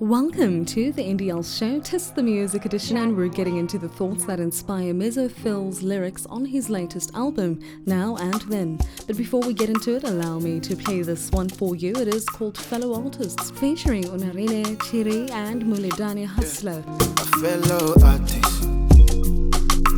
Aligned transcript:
Welcome 0.00 0.66
to 0.66 0.92
the 0.92 1.02
NDL 1.02 1.58
show, 1.58 1.80
Test 1.80 2.16
the 2.16 2.22
Music 2.22 2.66
edition, 2.66 2.98
and 2.98 3.16
we're 3.16 3.28
getting 3.28 3.56
into 3.56 3.78
the 3.78 3.88
thoughts 3.88 4.26
that 4.26 4.38
inspire 4.38 4.92
Mizo 4.92 5.26
Phyll's 5.30 5.82
lyrics 5.82 6.26
on 6.26 6.44
his 6.44 6.68
latest 6.68 7.14
album, 7.14 7.60
Now 7.86 8.14
and 8.16 8.42
Then. 8.42 8.78
But 9.06 9.16
before 9.16 9.40
we 9.40 9.54
get 9.54 9.70
into 9.70 9.96
it, 9.96 10.04
allow 10.04 10.38
me 10.38 10.60
to 10.60 10.76
play 10.76 11.00
this 11.00 11.30
one 11.30 11.48
for 11.48 11.74
you. 11.74 11.94
It 11.96 12.08
is 12.08 12.26
called 12.26 12.58
Fellow 12.58 13.02
Artists, 13.02 13.50
featuring 13.52 14.04
Una 14.10 14.32
Rine 14.32 14.76
Tshili 14.76 15.30
and 15.30 15.62
Muledane 15.62 16.26
Hustler. 16.26 16.84
A 16.86 17.24
fellow 17.40 17.94
artist, 18.04 18.64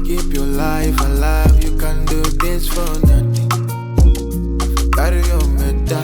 keep 0.07 0.33
your 0.33 0.47
life 0.47 1.01
alive. 1.01 1.65
You 1.65 1.77
can 1.77 2.05
do 2.05 2.23
this 2.23 2.69
for 2.69 2.87
nothing. 3.05 3.49
Carry 4.93 5.23
your 5.27 5.45
meta. 5.59 6.01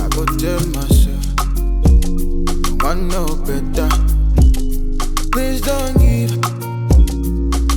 I 0.00 0.08
go 0.08 0.24
tell 0.38 0.66
myself, 0.68 0.89
No 3.00 3.24
better. 3.46 3.88
Please 5.32 5.62
don't 5.62 5.96
give, 5.98 6.40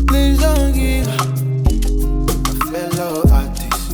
please 0.07 0.37
don't 0.39 0.73
give. 0.73 1.07
A 1.07 2.55
fellow 2.71 3.23
artist, 3.31 3.91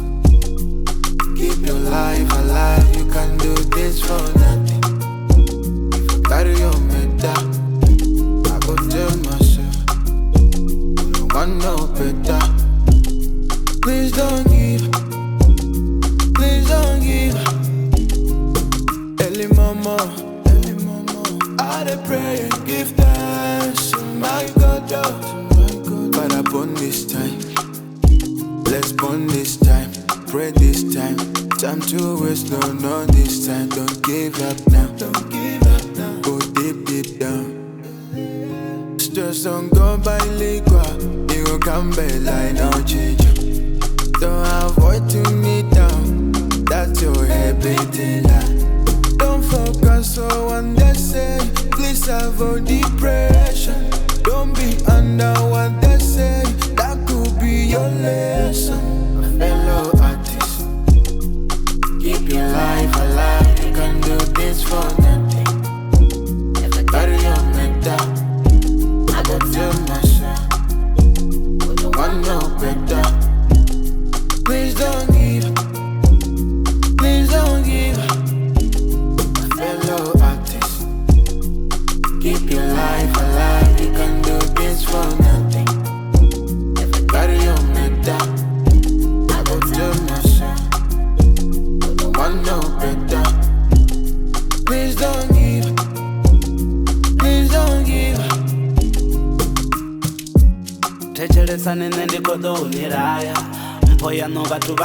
keep 1.38 1.66
your 1.68 1.80
life 1.92 2.32
alive. 2.32 2.96
You 2.98 3.06
can 3.12 3.38
do 3.38 3.54
this 3.76 4.02
for 4.02 4.39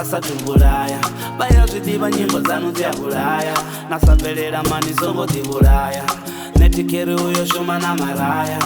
yaṋu 0.05 0.11
vhathu 0.11 0.11
vha 0.11 0.11
sa 0.11 0.21
tuvhulaya 0.21 1.01
vha 1.39 1.47
ya 1.55 1.67
zwiḓivha 1.67 2.11
nyimbo 2.11 2.41
dzanu 2.41 2.73
dzi 2.73 2.85
a 2.85 2.91
vhulaya. 2.93 3.55
Na 3.91 3.99
sa 3.99 4.15
bvelela 4.17 4.63
mani 4.71 4.93
songo 4.95 5.27
ḓi 5.27 5.43
vhulaya. 5.43 6.05
Netikeri 6.59 7.15
uyo 7.15 7.45
shuma 7.45 7.79
na 7.79 7.95
maraya. 7.95 8.59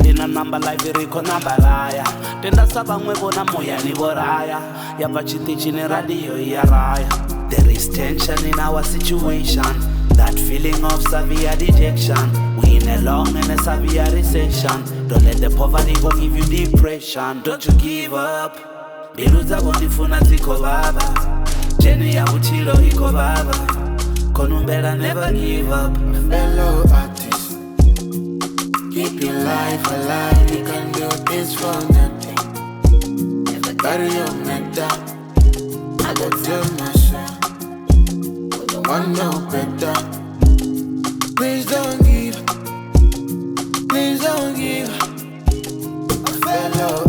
Ndi 0.00 0.12
na 0.12 0.26
namba 0.26 0.58
live 0.58 0.92
ri 0.92 1.06
kho 1.06 1.22
nambalaya 1.22 2.04
tenda 2.42 2.66
sa 2.66 2.82
vhaṅwe 2.82 3.14
vhona 3.14 3.44
muyani 3.52 3.92
vho 3.94 4.14
raya. 4.14 4.60
Ya 4.98 5.08
bva 5.08 5.22
tshiṱitshini 5.22 5.88
radio 5.88 6.34
i 6.36 6.52
ya 6.52 6.62
raya. 6.62 7.08
There 7.50 7.70
is 7.70 7.88
tension 7.88 8.44
in 8.44 8.58
our 8.58 8.82
situation. 8.82 9.74
That 10.16 10.34
feeling 10.34 10.82
of 10.84 11.02
severe 11.08 11.56
dejection. 11.56 12.26
We 12.62 12.76
in 12.76 12.88
a 12.88 13.00
long 13.02 13.36
and 13.36 13.50
a 13.50 13.58
severe 13.58 14.08
recession. 14.12 15.08
Don't 15.08 15.22
let 15.24 15.36
the 15.36 15.50
poverty 15.50 15.94
go 16.00 16.10
give 16.10 16.36
you 16.36 16.44
depression. 16.44 17.42
Don't 17.42 17.64
you 17.64 17.72
give 17.74 18.14
up 18.14 18.75
mbilu 19.16 19.42
dzavho 19.42 19.72
ndifuna 19.72 20.20
dzikho 20.20 20.54
vava 20.54 21.14
jeni 21.78 22.14
ya 22.14 22.24
vava 23.12 23.54
konumbela 24.32 24.94
never 24.94 25.32
give 25.32 25.72
up 25.72 25.96
fellow 26.28 26.84
artist. 26.94 27.56
Keep 28.92 29.22
your 29.22 29.32
life 29.32 29.86
alive, 29.96 30.50
you 30.50 30.64
can 30.64 30.92
do 30.92 31.08
this 31.30 31.54
for 31.54 31.76
nothing. 31.94 32.36
Carry 33.78 34.08
your 34.08 34.32
mental, 34.44 34.98
I 36.04 36.12
go 36.14 36.28
tell 36.44 36.64
myself, 36.76 37.38
want 38.86 39.08
no 39.16 39.30
better. 39.50 39.96
Please 41.36 41.64
don't 41.64 42.04
give, 42.04 42.36
please 43.88 44.20
don't 44.20 44.54
give. 44.56 44.90
Fellow 46.44 47.05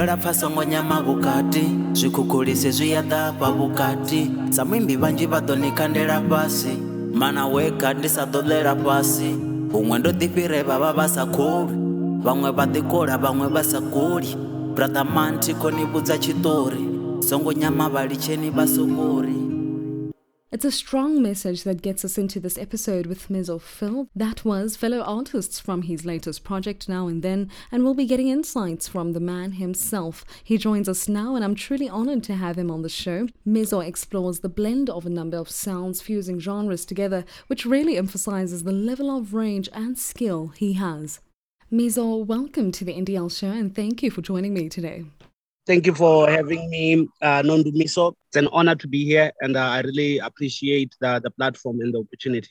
yo 0.00 0.06
lapfa 0.06 0.34
songo 0.34 0.64
nyama 0.64 1.02
vhukati 1.02 1.64
zwikhukhulisi 1.92 2.70
zwi 2.70 2.90
ya 2.90 3.02
ḓafha 3.02 3.52
vhukati. 3.52 4.30
Sa 4.50 4.64
mwimbi 4.64 4.96
vhanzhi 4.96 5.26
vha 5.26 5.40
ḓo 5.40 5.58
ni 5.58 5.70
kandela 5.72 6.20
fhasi 6.20 6.78
mana 7.14 7.46
weka 7.46 7.94
ndi 7.94 8.08
sa 8.08 8.24
ḓo 8.24 8.40
ḽela 8.42 8.76
fhasi. 8.84 9.36
Huṅwe 9.72 9.98
ndo 9.98 10.10
ḓifhire 10.10 10.62
vha 10.62 10.78
vha 10.78 10.92
vha 10.92 11.08
sa 11.08 11.26
kholi 11.26 11.74
vhaṅwe 12.24 12.50
vha 12.56 12.64
ḓikola 12.66 13.16
vhaṅwe 13.18 13.46
vha 13.54 13.62
sa 13.62 13.80
goli 13.80 14.36
brother 14.74 15.04
manti 15.04 15.54
khoni 15.54 15.84
vhudza 15.84 16.16
tshiṱori 16.18 16.84
songo 17.28 17.52
nyama 17.52 17.88
vha 17.88 18.06
litsheni 18.08 18.50
vha 18.50 18.66
sokori 18.66 19.49
It's 20.52 20.64
a 20.64 20.72
strong 20.72 21.22
message 21.22 21.62
that 21.62 21.80
gets 21.80 22.04
us 22.04 22.18
into 22.18 22.40
this 22.40 22.58
episode 22.58 23.06
with 23.06 23.28
Mizo 23.28 23.60
Phyll. 23.60 24.08
That 24.16 24.44
was 24.44 24.76
fellow 24.76 24.98
artists 24.98 25.60
from 25.60 25.82
his 25.82 26.04
latest 26.04 26.42
project 26.42 26.88
Now 26.88 27.06
and 27.06 27.22
Then, 27.22 27.48
and 27.70 27.84
we'll 27.84 27.94
be 27.94 28.04
getting 28.04 28.26
insights 28.26 28.88
from 28.88 29.12
the 29.12 29.20
man 29.20 29.52
himself. 29.52 30.24
He 30.42 30.58
joins 30.58 30.88
us 30.88 31.08
now, 31.08 31.36
and 31.36 31.44
I'm 31.44 31.54
truly 31.54 31.88
honored 31.88 32.24
to 32.24 32.34
have 32.34 32.58
him 32.58 32.68
on 32.68 32.82
the 32.82 32.88
show. 32.88 33.28
Mizo 33.46 33.80
explores 33.86 34.40
the 34.40 34.48
blend 34.48 34.90
of 34.90 35.06
a 35.06 35.10
number 35.10 35.36
of 35.36 35.48
sounds 35.48 36.02
fusing 36.02 36.40
genres 36.40 36.84
together, 36.84 37.24
which 37.46 37.64
really 37.64 37.96
emphasizes 37.96 38.64
the 38.64 38.72
level 38.72 39.16
of 39.16 39.34
range 39.34 39.68
and 39.72 39.96
skill 39.96 40.48
he 40.48 40.72
has. 40.72 41.20
Mizo, 41.72 42.26
welcome 42.26 42.72
to 42.72 42.84
the 42.84 42.94
NDL 42.94 43.30
show, 43.30 43.52
and 43.52 43.72
thank 43.72 44.02
you 44.02 44.10
for 44.10 44.20
joining 44.20 44.52
me 44.52 44.68
today. 44.68 45.04
Thank 45.70 45.86
you 45.86 45.94
for 45.94 46.28
having 46.28 46.68
me, 46.68 47.06
uh, 47.22 47.42
Nondu 47.42 47.70
Miso. 47.72 48.14
It's 48.26 48.36
an 48.36 48.48
honor 48.48 48.74
to 48.74 48.88
be 48.88 49.04
here, 49.04 49.30
and 49.40 49.56
uh, 49.56 49.60
I 49.60 49.82
really 49.82 50.18
appreciate 50.18 50.96
the, 51.00 51.20
the 51.22 51.30
platform 51.30 51.80
and 51.80 51.94
the 51.94 52.00
opportunity. 52.00 52.48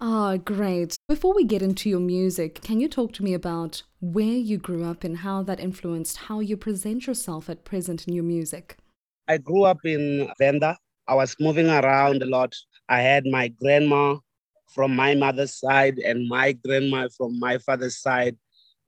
Ah, 0.00 0.36
great. 0.36 0.96
Before 1.08 1.34
we 1.34 1.42
get 1.42 1.62
into 1.62 1.90
your 1.90 1.98
music, 1.98 2.62
can 2.62 2.78
you 2.78 2.88
talk 2.88 3.12
to 3.14 3.24
me 3.24 3.34
about 3.34 3.82
where 3.98 4.38
you 4.50 4.56
grew 4.56 4.84
up 4.84 5.02
and 5.02 5.16
how 5.16 5.42
that 5.42 5.58
influenced 5.58 6.16
how 6.16 6.38
you 6.38 6.56
present 6.56 7.08
yourself 7.08 7.50
at 7.50 7.64
present 7.64 8.06
in 8.06 8.14
your 8.14 8.22
music? 8.22 8.76
I 9.26 9.38
grew 9.38 9.64
up 9.64 9.84
in 9.84 10.30
Venda. 10.38 10.78
I 11.08 11.16
was 11.16 11.34
moving 11.40 11.66
around 11.66 12.22
a 12.22 12.26
lot. 12.26 12.54
I 12.88 13.00
had 13.00 13.26
my 13.26 13.48
grandma 13.48 14.18
from 14.72 14.94
my 14.94 15.16
mother's 15.16 15.58
side 15.58 15.98
and 15.98 16.28
my 16.28 16.52
grandma 16.52 17.08
from 17.16 17.36
my 17.40 17.58
father's 17.58 18.00
side 18.00 18.36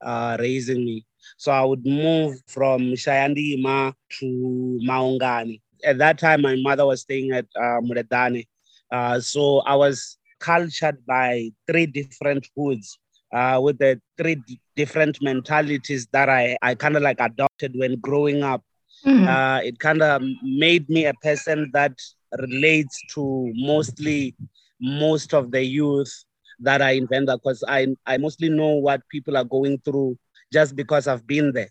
uh, 0.01 0.37
raising 0.39 0.85
me. 0.85 1.05
So 1.37 1.51
I 1.51 1.63
would 1.63 1.85
move 1.85 2.35
from 2.47 2.93
Shayandima 2.93 3.93
to 4.19 4.79
Maungani. 4.83 5.61
at 5.85 5.97
that 5.99 6.17
time, 6.17 6.41
my 6.41 6.55
mother 6.55 6.85
was 6.85 7.01
staying 7.01 7.31
at 7.31 7.45
uh, 7.55 7.79
Muledane. 7.81 8.45
Uh, 8.91 9.19
so 9.19 9.59
I 9.59 9.75
was 9.75 10.17
cultured 10.39 11.05
by 11.05 11.51
three 11.67 11.85
different 11.87 12.47
hoods 12.55 12.93
uh, 13.33 13.59
with 13.61 13.77
the 13.79 13.99
three 14.17 14.35
d- 14.35 14.59
different 14.75 15.17
mentalities 15.21 16.07
that 16.11 16.29
I, 16.29 16.57
I 16.61 16.75
kind 16.75 16.95
of 16.95 17.01
like 17.03 17.19
adopted 17.19 17.73
when 17.75 17.97
growing 17.99 18.43
up. 18.43 18.63
Mm-hmm. 19.05 19.27
Uh, 19.27 19.59
it 19.59 19.79
kind 19.79 20.01
of 20.01 20.21
made 20.43 20.89
me 20.89 21.05
a 21.05 21.13
person 21.15 21.69
that 21.73 21.93
relates 22.39 23.01
to 23.15 23.51
mostly 23.55 24.35
most 24.79 25.33
of 25.33 25.51
the 25.51 25.63
youth 25.63 26.25
that 26.59 26.81
are 26.81 26.91
in 26.93 27.07
Venda 27.07 27.37
because 27.37 27.63
I, 27.67 27.87
I 28.05 28.17
mostly 28.17 28.49
know 28.49 28.75
what 28.75 29.01
people 29.09 29.37
are 29.37 29.43
going 29.43 29.79
through 29.79 30.17
just 30.53 30.75
because 30.75 31.07
I've 31.07 31.27
been 31.27 31.51
there. 31.51 31.69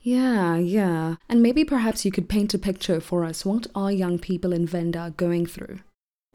Yeah, 0.00 0.56
yeah. 0.56 1.16
And 1.28 1.42
maybe 1.42 1.64
perhaps 1.64 2.04
you 2.04 2.10
could 2.10 2.28
paint 2.28 2.52
a 2.54 2.58
picture 2.58 3.00
for 3.00 3.24
us. 3.24 3.44
What 3.44 3.68
are 3.74 3.90
young 3.90 4.18
people 4.18 4.52
in 4.52 4.66
Venda 4.66 5.14
going 5.16 5.46
through? 5.46 5.78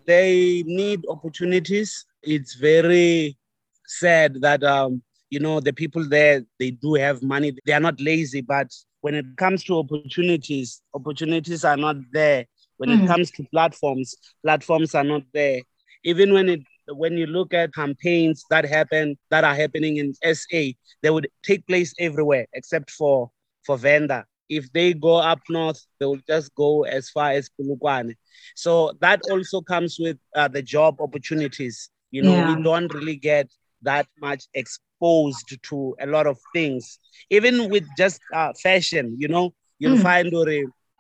They 0.06 0.64
need 0.66 1.06
opportunities. 1.08 2.06
It's 2.24 2.56
very 2.56 3.38
sad 3.86 4.42
that 4.42 4.64
um, 4.64 5.04
you 5.30 5.40
know 5.40 5.60
the 5.60 5.74
people 5.74 6.08
there 6.08 6.44
they 6.60 6.72
do 6.72 6.96
have 6.96 7.22
money. 7.22 7.54
They 7.66 7.74
are 7.74 7.80
not 7.80 8.00
lazy, 8.00 8.42
but 8.42 8.68
when 9.02 9.16
it 9.16 9.26
comes 9.38 9.64
to 9.66 9.80
opportunities, 9.80 10.82
opportunities 10.94 11.66
are 11.66 11.78
not 11.78 11.98
there. 12.12 12.46
When 12.78 12.90
mm. 12.90 13.04
it 13.04 13.08
comes 13.08 13.32
to 13.32 13.44
platforms, 13.52 14.16
platforms 14.44 14.96
are 14.96 15.04
not 15.04 15.24
there. 15.34 15.62
Even 16.04 16.34
when 16.34 16.50
it 16.50 16.62
when 16.96 17.18
you 17.18 17.26
look 17.26 17.54
at 17.54 17.74
campaigns 17.74 18.44
that 18.50 18.66
happen 18.66 19.18
that 19.30 19.44
are 19.44 19.56
happening 19.56 19.98
in 19.98 20.14
SA, 20.36 20.72
they 21.02 21.10
would 21.10 21.28
take 21.44 21.66
place 21.68 21.94
everywhere 22.00 22.48
except 22.54 22.92
for 22.92 23.32
for 23.66 23.78
Venda. 23.78 24.26
If 24.50 24.72
they 24.74 24.94
go 24.94 25.16
up 25.16 25.40
north, 25.50 25.82
they 26.00 26.06
will 26.06 26.22
just 26.28 26.54
go 26.56 26.84
as 26.84 27.10
far 27.10 27.32
as 27.32 27.50
Polokwane. 27.50 28.16
So 28.56 28.94
that 29.00 29.22
also 29.32 29.62
comes 29.62 29.98
with 30.00 30.18
uh, 30.36 30.50
the 30.50 30.62
job 30.62 31.00
opportunities. 31.00 31.90
You 32.12 32.24
know, 32.24 32.36
yeah. 32.36 32.56
we 32.56 32.62
don't 32.62 32.94
really 32.94 33.16
get 33.16 33.50
that 33.84 34.08
much 34.20 34.44
exposed 34.54 35.58
to 35.64 35.96
a 36.02 36.06
lot 36.06 36.28
of 36.28 36.38
things, 36.54 37.00
even 37.30 37.70
with 37.70 37.86
just 37.98 38.20
uh, 38.34 38.52
fashion. 38.62 39.16
You 39.18 39.30
know, 39.30 39.54
you'll 39.80 39.98
mm. 39.98 40.04
find 40.04 40.34
or 40.34 40.48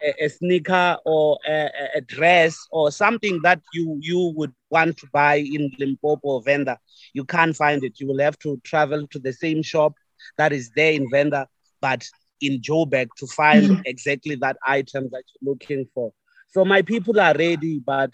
a, 0.03 0.25
a, 0.25 0.30
sneaker 0.30 0.98
or 1.06 1.38
a, 1.48 1.69
a, 1.95 2.01
dress 2.01 2.57
or 2.71 2.92
something 2.92 3.39
that 3.44 3.62
you 3.74 3.98
you 4.01 4.33
would 4.36 4.53
want 4.69 4.98
to 4.98 5.07
buy 5.13 5.36
in 5.36 5.71
Limpopo 5.80 6.27
or 6.27 6.42
Venda. 6.44 6.77
You 7.13 7.25
can't 7.25 7.56
find 7.56 7.83
it. 7.83 8.00
You 8.00 8.07
will 8.07 8.19
have 8.19 8.38
to 8.39 8.59
travel 8.63 9.07
to 9.07 9.19
the 9.19 9.33
same 9.33 9.62
shop 9.63 9.94
that 10.38 10.53
is 10.53 10.71
there 10.75 10.94
in 10.94 11.09
Venda, 11.09 11.48
but 11.81 12.07
in 12.42 12.59
Joburg 12.62 13.09
to 13.18 13.27
find 13.27 13.63
mm-hmm. 13.63 13.81
exactly 13.86 14.36
that 14.36 14.57
item 14.65 15.09
that 15.12 15.24
you're 15.39 15.53
looking 15.53 15.88
for. 15.94 16.12
So 16.50 16.65
my 16.65 16.81
people 16.81 17.19
are 17.19 17.33
ready, 17.38 17.80
but 17.80 18.13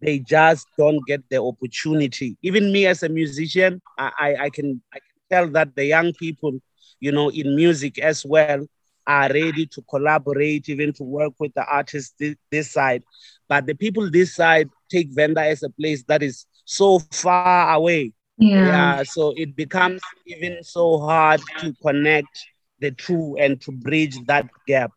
they 0.00 0.18
just 0.20 0.66
don't 0.78 1.04
get 1.06 1.22
the 1.30 1.42
opportunity. 1.42 2.36
Even 2.42 2.72
me 2.72 2.86
as 2.86 3.02
a 3.02 3.08
musician, 3.08 3.80
I, 3.98 4.12
I, 4.18 4.36
I 4.44 4.50
can 4.50 4.82
I 4.92 4.98
can 4.98 5.20
tell 5.30 5.48
that 5.52 5.74
the 5.74 5.84
young 5.84 6.12
people, 6.14 6.58
you 7.00 7.12
know, 7.12 7.30
in 7.30 7.56
music 7.56 7.98
as 7.98 8.24
well, 8.24 8.66
are 9.06 9.28
ready 9.28 9.66
to 9.66 9.82
collaborate, 9.82 10.68
even 10.68 10.92
to 10.94 11.04
work 11.04 11.34
with 11.38 11.54
the 11.54 11.64
artists 11.64 12.14
this, 12.18 12.36
this 12.50 12.72
side. 12.72 13.02
But 13.48 13.66
the 13.66 13.74
people 13.74 14.10
this 14.10 14.34
side 14.34 14.68
take 14.90 15.10
Venda 15.12 15.42
as 15.42 15.62
a 15.62 15.70
place 15.70 16.02
that 16.04 16.22
is 16.22 16.46
so 16.64 16.98
far 17.10 17.74
away. 17.74 18.12
Yeah. 18.38 18.66
yeah. 18.66 19.02
So 19.04 19.32
it 19.36 19.56
becomes 19.56 20.02
even 20.26 20.62
so 20.62 20.98
hard 20.98 21.40
to 21.60 21.72
connect 21.82 22.46
the 22.80 22.90
two 22.90 23.36
and 23.38 23.60
to 23.62 23.72
bridge 23.72 24.16
that 24.26 24.48
gap. 24.66 24.92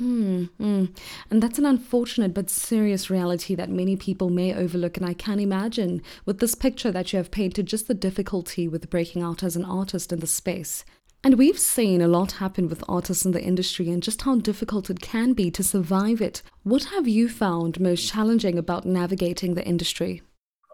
Mm, 0.00 0.50
mm. 0.60 0.96
And 1.30 1.42
that's 1.42 1.58
an 1.58 1.66
unfortunate 1.66 2.34
but 2.34 2.50
serious 2.50 3.10
reality 3.10 3.54
that 3.54 3.70
many 3.70 3.96
people 3.96 4.28
may 4.28 4.52
overlook. 4.52 4.96
And 4.96 5.06
I 5.06 5.14
can 5.14 5.38
imagine 5.38 6.02
with 6.24 6.40
this 6.40 6.54
picture 6.54 6.90
that 6.90 7.12
you 7.12 7.18
have 7.18 7.30
painted 7.30 7.66
just 7.66 7.86
the 7.86 7.94
difficulty 7.94 8.66
with 8.66 8.90
breaking 8.90 9.22
out 9.22 9.42
as 9.42 9.56
an 9.56 9.64
artist 9.64 10.12
in 10.12 10.20
the 10.20 10.26
space. 10.26 10.84
And 11.24 11.38
we've 11.38 11.58
seen 11.58 12.02
a 12.02 12.06
lot 12.06 12.32
happen 12.32 12.68
with 12.68 12.84
artists 12.86 13.24
in 13.24 13.32
the 13.32 13.42
industry 13.42 13.88
and 13.88 14.02
just 14.02 14.20
how 14.22 14.36
difficult 14.36 14.90
it 14.90 15.00
can 15.00 15.32
be 15.32 15.50
to 15.52 15.62
survive 15.62 16.20
it. 16.20 16.42
What 16.64 16.84
have 16.84 17.08
you 17.08 17.30
found 17.30 17.80
most 17.80 18.06
challenging 18.06 18.58
about 18.58 18.84
navigating 18.84 19.54
the 19.54 19.64
industry? 19.64 20.20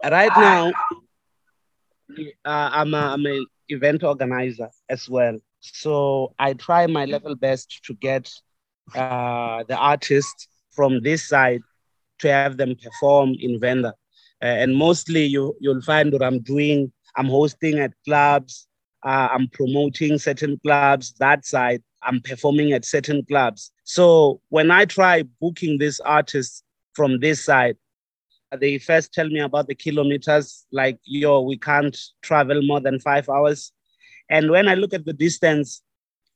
Right 0.02 0.32
now, 0.36 0.72
uh, 2.44 2.70
I'm, 2.72 2.94
a, 2.94 2.96
I'm 2.96 3.24
an 3.26 3.46
event 3.68 4.02
organizer 4.02 4.70
as 4.88 5.08
well. 5.08 5.38
So 5.60 6.34
I 6.40 6.54
try 6.54 6.88
my 6.88 7.04
level 7.04 7.36
best 7.36 7.84
to 7.84 7.94
get 7.94 8.28
uh, 8.96 9.62
the 9.68 9.76
artists 9.76 10.48
from 10.72 11.00
this 11.00 11.28
side 11.28 11.62
to 12.18 12.32
have 12.32 12.56
them 12.56 12.74
perform 12.74 13.36
in 13.38 13.60
Venda. 13.60 13.94
Uh, 14.42 14.46
and 14.46 14.74
mostly 14.74 15.26
you, 15.26 15.54
you'll 15.60 15.82
find 15.82 16.12
what 16.12 16.24
I'm 16.24 16.40
doing, 16.40 16.90
I'm 17.14 17.26
hosting 17.26 17.78
at 17.78 17.92
clubs, 18.04 18.66
uh, 19.04 19.28
I'm 19.32 19.48
promoting 19.48 20.18
certain 20.18 20.58
clubs 20.64 21.14
that 21.18 21.44
side, 21.46 21.82
I'm 22.02 22.20
performing 22.20 22.72
at 22.72 22.84
certain 22.84 23.24
clubs. 23.24 23.72
So 23.84 24.40
when 24.48 24.70
I 24.70 24.84
try 24.84 25.24
booking 25.40 25.78
these 25.78 26.00
artists 26.00 26.62
from 26.94 27.20
this 27.20 27.44
side, 27.44 27.76
they 28.58 28.78
first 28.78 29.12
tell 29.12 29.28
me 29.28 29.40
about 29.40 29.68
the 29.68 29.74
kilometers, 29.74 30.66
like, 30.72 30.98
yo, 31.04 31.40
we 31.40 31.56
can't 31.56 31.96
travel 32.22 32.60
more 32.62 32.80
than 32.80 32.98
five 32.98 33.28
hours. 33.28 33.72
And 34.28 34.50
when 34.50 34.68
I 34.68 34.74
look 34.74 34.92
at 34.92 35.04
the 35.04 35.12
distance, 35.12 35.82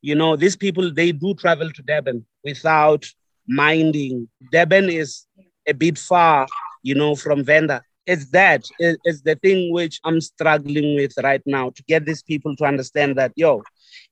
you 0.00 0.14
know, 0.14 0.36
these 0.36 0.56
people, 0.56 0.92
they 0.92 1.12
do 1.12 1.34
travel 1.34 1.70
to 1.70 1.82
Durban 1.82 2.24
without 2.44 3.06
minding. 3.48 4.28
Durban 4.52 4.90
is 4.90 5.26
a 5.66 5.72
bit 5.72 5.98
far, 5.98 6.46
you 6.82 6.94
know, 6.94 7.16
from 7.16 7.42
Venda. 7.42 7.82
It's 8.06 8.30
that, 8.30 8.64
it's 8.78 9.22
the 9.22 9.34
thing 9.36 9.72
which 9.72 10.00
I'm 10.04 10.20
struggling 10.20 10.94
with 10.94 11.14
right 11.22 11.42
now 11.46 11.70
to 11.70 11.82
get 11.84 12.04
these 12.04 12.22
people 12.22 12.54
to 12.56 12.64
understand 12.64 13.16
that, 13.16 13.32
yo, 13.34 13.62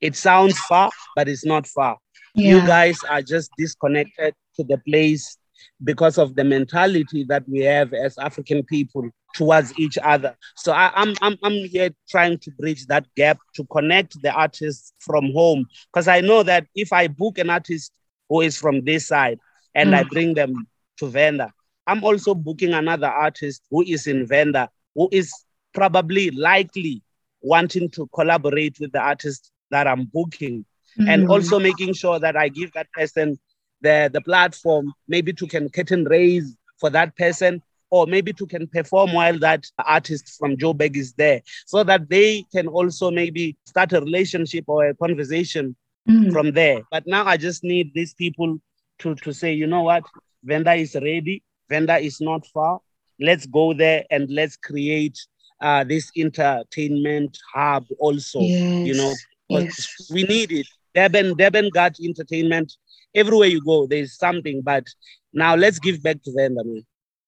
it 0.01 0.17
sounds 0.17 0.59
far, 0.61 0.91
but 1.15 1.29
it's 1.29 1.45
not 1.45 1.67
far. 1.67 1.99
Yeah. 2.35 2.55
You 2.55 2.67
guys 2.67 2.99
are 3.11 3.23
just 3.23 3.51
disconnected 3.59 4.35
to 4.57 4.65
the 4.65 4.79
place 4.79 5.37
because 5.85 6.19
of 6.19 6.35
the 6.35 6.45
mentality 6.45 7.25
that 7.29 7.49
we 7.49 7.61
have 7.61 7.93
as 7.93 8.17
African 8.19 8.63
people 8.63 9.09
towards 9.35 9.79
each 9.79 9.99
other. 10.03 10.37
So 10.57 10.73
I, 10.73 10.93
am 10.95 11.09
I'm, 11.09 11.17
I'm 11.23 11.39
I'm 11.43 11.69
here 11.69 11.91
trying 12.09 12.39
to 12.39 12.51
bridge 12.53 12.87
that 12.87 13.07
gap 13.17 13.39
to 13.55 13.65
connect 13.65 14.21
the 14.23 14.33
artists 14.33 14.93
from 15.01 15.33
home 15.33 15.67
because 15.93 16.09
I 16.09 16.21
know 16.21 16.43
that 16.43 16.67
if 16.75 16.93
I 16.93 17.09
book 17.09 17.39
an 17.39 17.51
artist 17.51 17.93
who 18.29 18.41
is 18.41 18.57
from 18.57 18.85
this 18.85 19.07
side 19.07 19.39
and 19.75 19.91
mm. 19.91 19.95
I 19.95 20.03
bring 20.05 20.35
them 20.35 20.67
to 20.99 21.07
Venda, 21.07 21.53
I'm 21.87 22.05
also 22.05 22.35
booking 22.35 22.73
another 22.73 23.09
artist 23.09 23.63
who 23.71 23.83
is 23.83 24.07
in 24.07 24.27
Venda 24.27 24.69
who 24.95 25.09
is 25.13 25.33
probably 25.73 26.31
likely 26.31 27.03
wanting 27.41 27.91
to 27.91 28.09
collaborate 28.15 28.79
with 28.79 28.93
the 28.93 29.01
artist 29.01 29.51
that 29.71 29.87
I'm 29.87 30.05
booking 30.05 30.65
mm. 30.99 31.09
and 31.09 31.29
also 31.29 31.59
making 31.59 31.95
sure 31.95 32.19
that 32.19 32.37
I 32.37 32.49
give 32.49 32.73
that 32.73 32.91
person 32.93 33.39
the, 33.81 34.11
the 34.13 34.21
platform 34.21 34.93
maybe 35.09 35.33
to 35.33 35.47
can 35.47 35.69
curtain 35.69 36.05
raise 36.05 36.57
for 36.79 36.91
that 36.91 37.17
person 37.17 37.63
or 37.91 38.07
maybe 38.07 38.33
to 38.33 38.47
can 38.47 38.67
perform 38.67 39.13
while 39.13 39.39
that 39.39 39.67
artist 39.85 40.37
from 40.39 40.57
Joburg 40.57 40.97
is 40.97 41.13
there 41.15 41.43
so 41.67 41.83
that 41.85 42.09
they 42.09 42.45
can 42.53 42.69
also 42.69 43.11
maybe 43.11 43.57
start 43.67 43.93
a 43.93 44.01
relationship 44.01 44.65
or 44.67 44.89
a 44.89 44.95
conversation 44.95 45.77
mm. 46.09 46.33
from 46.33 46.53
there. 46.53 46.83
But 46.91 47.07
now 47.07 47.27
I 47.27 47.37
just 47.37 47.65
need 47.65 47.93
these 47.95 48.15
people 48.15 48.59
to, 49.01 49.15
to 49.17 49.33
say, 49.33 49.53
you 49.53 49.67
know 49.67 49.83
what, 49.83 50.05
Venda 50.45 50.75
is 50.75 50.95
ready, 50.95 51.43
Venda 51.69 51.99
is 51.99 52.21
not 52.21 52.47
far. 52.47 52.81
Let's 53.21 53.47
go 53.47 53.73
there 53.73 54.05
and 54.11 54.29
let's 54.31 54.57
create 54.57 55.19
uh, 55.61 55.85
this 55.85 56.11
entertainment 56.17 57.39
hub 57.55 57.87
also, 57.99 58.41
yes. 58.41 58.87
you 58.87 58.95
know, 58.95 59.15
yes. 59.49 60.11
we 60.11 60.25
need 60.25 60.51
it. 60.51 60.67
Durban, 60.95 61.37
Durban 61.37 61.71
got 61.73 61.99
entertainment 62.01 62.73
everywhere 63.15 63.49
you 63.49 63.63
go. 63.65 63.87
There's 63.87 64.17
something, 64.19 64.61
but 64.63 64.85
now 65.33 65.55
let's 65.55 65.79
give 65.79 66.03
back 66.03 66.23
to 66.25 66.33
Venda, 66.37 66.65
man. 66.65 66.85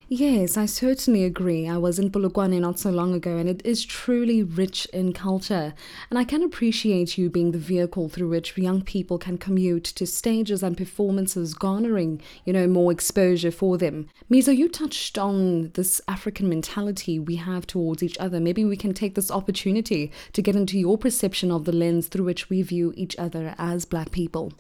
Yes, 0.09 0.59
I 0.59 0.67
certainly 0.67 1.25
agree. 1.25 1.67
I 1.67 1.79
was 1.79 1.99
in 1.99 2.11
Polokwane 2.11 2.61
not 2.61 2.79
so 2.79 2.91
long 2.91 3.15
ago 3.15 3.39
and 3.39 3.49
it 3.49 3.65
is 3.65 3.83
truly 3.87 4.43
rich 4.43 4.85
in 4.93 5.15
culture. 5.15 5.73
And 6.11 6.19
I 6.19 6.25
can 6.25 6.43
appreciate 6.43 7.17
you 7.17 7.31
being 7.31 7.53
the 7.53 7.59
vehicle 7.59 8.11
through 8.11 8.29
which 8.29 8.57
young 8.59 8.83
people 8.83 9.17
can 9.17 9.39
commute 9.39 9.85
to 9.85 10.07
stages 10.07 10.63
and 10.63 10.77
performances, 10.77 11.55
garnering, 11.55 12.21
you 12.45 12.53
know, 12.53 12.67
more 12.67 12.93
exposure 12.93 13.51
for 13.51 13.79
them. 13.79 14.11
Mizo, 14.31 14.55
you 14.55 14.69
touched 14.69 15.17
on 15.17 15.71
this 15.71 16.03
African 16.07 16.51
mentality 16.51 17.19
we 17.19 17.37
have 17.37 17.67
towards 17.67 18.03
each 18.03 18.19
other. 18.19 18.41
Maybe 18.41 18.63
we 18.63 18.77
can 18.77 18.93
take 18.93 19.15
this 19.15 19.31
opportunity 19.31 20.13
to 20.35 20.43
get 20.43 20.55
into 20.55 20.79
your 20.79 20.99
perception 20.99 21.51
of 21.51 21.65
the 21.65 21.73
lens 21.73 22.09
through 22.09 22.27
which 22.27 22.51
we 22.51 22.61
view 22.61 22.93
each 22.95 23.17
other 23.17 23.55
as 23.57 23.87
Black 23.87 24.11
people. 24.11 24.53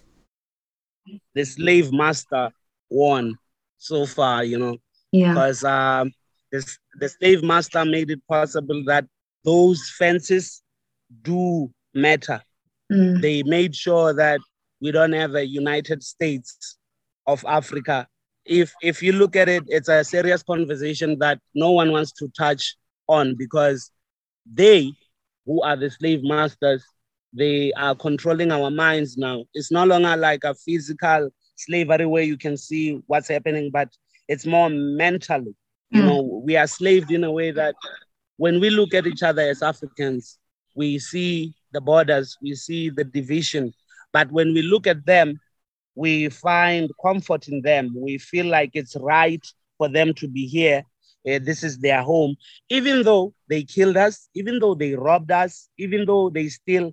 The 1.34 1.44
slave 1.44 1.92
master 1.92 2.50
won 2.88 3.36
so 3.76 4.06
far, 4.06 4.42
you 4.42 4.58
know 4.58 4.78
yeah. 5.14 5.32
Because 5.32 5.64
um, 5.64 6.12
this, 6.50 6.78
the 6.98 7.08
slave 7.08 7.42
master 7.42 7.84
made 7.84 8.10
it 8.10 8.20
possible 8.28 8.82
that 8.86 9.06
those 9.44 9.90
fences 9.98 10.62
do 11.22 11.70
matter. 11.94 12.42
Mm. 12.92 13.20
They 13.20 13.42
made 13.42 13.74
sure 13.76 14.12
that 14.14 14.40
we 14.80 14.90
don't 14.90 15.12
have 15.12 15.34
a 15.34 15.46
United 15.46 16.02
States 16.02 16.78
of 17.26 17.44
Africa 17.46 18.08
if 18.44 18.74
if 18.82 19.02
you 19.02 19.12
look 19.12 19.36
at 19.36 19.48
it, 19.48 19.64
it's 19.68 19.88
a 19.88 20.04
serious 20.04 20.42
conversation 20.42 21.18
that 21.18 21.40
no 21.54 21.72
one 21.72 21.92
wants 21.92 22.12
to 22.12 22.28
touch 22.36 22.76
on 23.08 23.34
because 23.36 23.90
they, 24.50 24.92
who 25.46 25.62
are 25.62 25.76
the 25.76 25.90
slave 25.90 26.22
masters, 26.22 26.84
they 27.32 27.72
are 27.72 27.94
controlling 27.94 28.52
our 28.52 28.70
minds 28.70 29.16
now. 29.16 29.44
It's 29.54 29.70
no 29.70 29.84
longer 29.84 30.16
like 30.16 30.44
a 30.44 30.54
physical 30.54 31.30
slavery 31.56 32.06
where 32.06 32.22
you 32.22 32.36
can 32.36 32.56
see 32.56 33.00
what's 33.06 33.28
happening, 33.28 33.70
but 33.72 33.88
it's 34.28 34.46
more 34.46 34.70
mentally. 34.70 35.54
You 35.90 36.02
mm. 36.02 36.06
know, 36.06 36.42
we 36.44 36.56
are 36.56 36.66
slaved 36.66 37.10
in 37.10 37.24
a 37.24 37.32
way 37.32 37.50
that 37.50 37.74
when 38.36 38.60
we 38.60 38.70
look 38.70 38.94
at 38.94 39.06
each 39.06 39.22
other 39.22 39.42
as 39.42 39.62
Africans, 39.62 40.38
we 40.74 40.98
see 40.98 41.54
the 41.72 41.80
borders, 41.80 42.36
we 42.42 42.54
see 42.54 42.90
the 42.90 43.04
division. 43.04 43.72
But 44.12 44.30
when 44.30 44.52
we 44.52 44.62
look 44.62 44.86
at 44.86 45.06
them, 45.06 45.40
we 45.94 46.28
find 46.28 46.90
comfort 47.04 47.48
in 47.48 47.62
them. 47.62 47.94
We 47.96 48.18
feel 48.18 48.46
like 48.46 48.70
it's 48.74 48.96
right 48.96 49.44
for 49.78 49.88
them 49.88 50.14
to 50.14 50.28
be 50.28 50.46
here. 50.46 50.84
Uh, 51.26 51.38
this 51.42 51.62
is 51.62 51.78
their 51.78 52.02
home. 52.02 52.36
Even 52.68 53.02
though 53.02 53.32
they 53.48 53.62
killed 53.62 53.96
us, 53.96 54.28
even 54.34 54.58
though 54.58 54.74
they 54.74 54.94
robbed 54.94 55.30
us, 55.30 55.68
even 55.78 56.04
though 56.04 56.28
they 56.30 56.48
still 56.48 56.92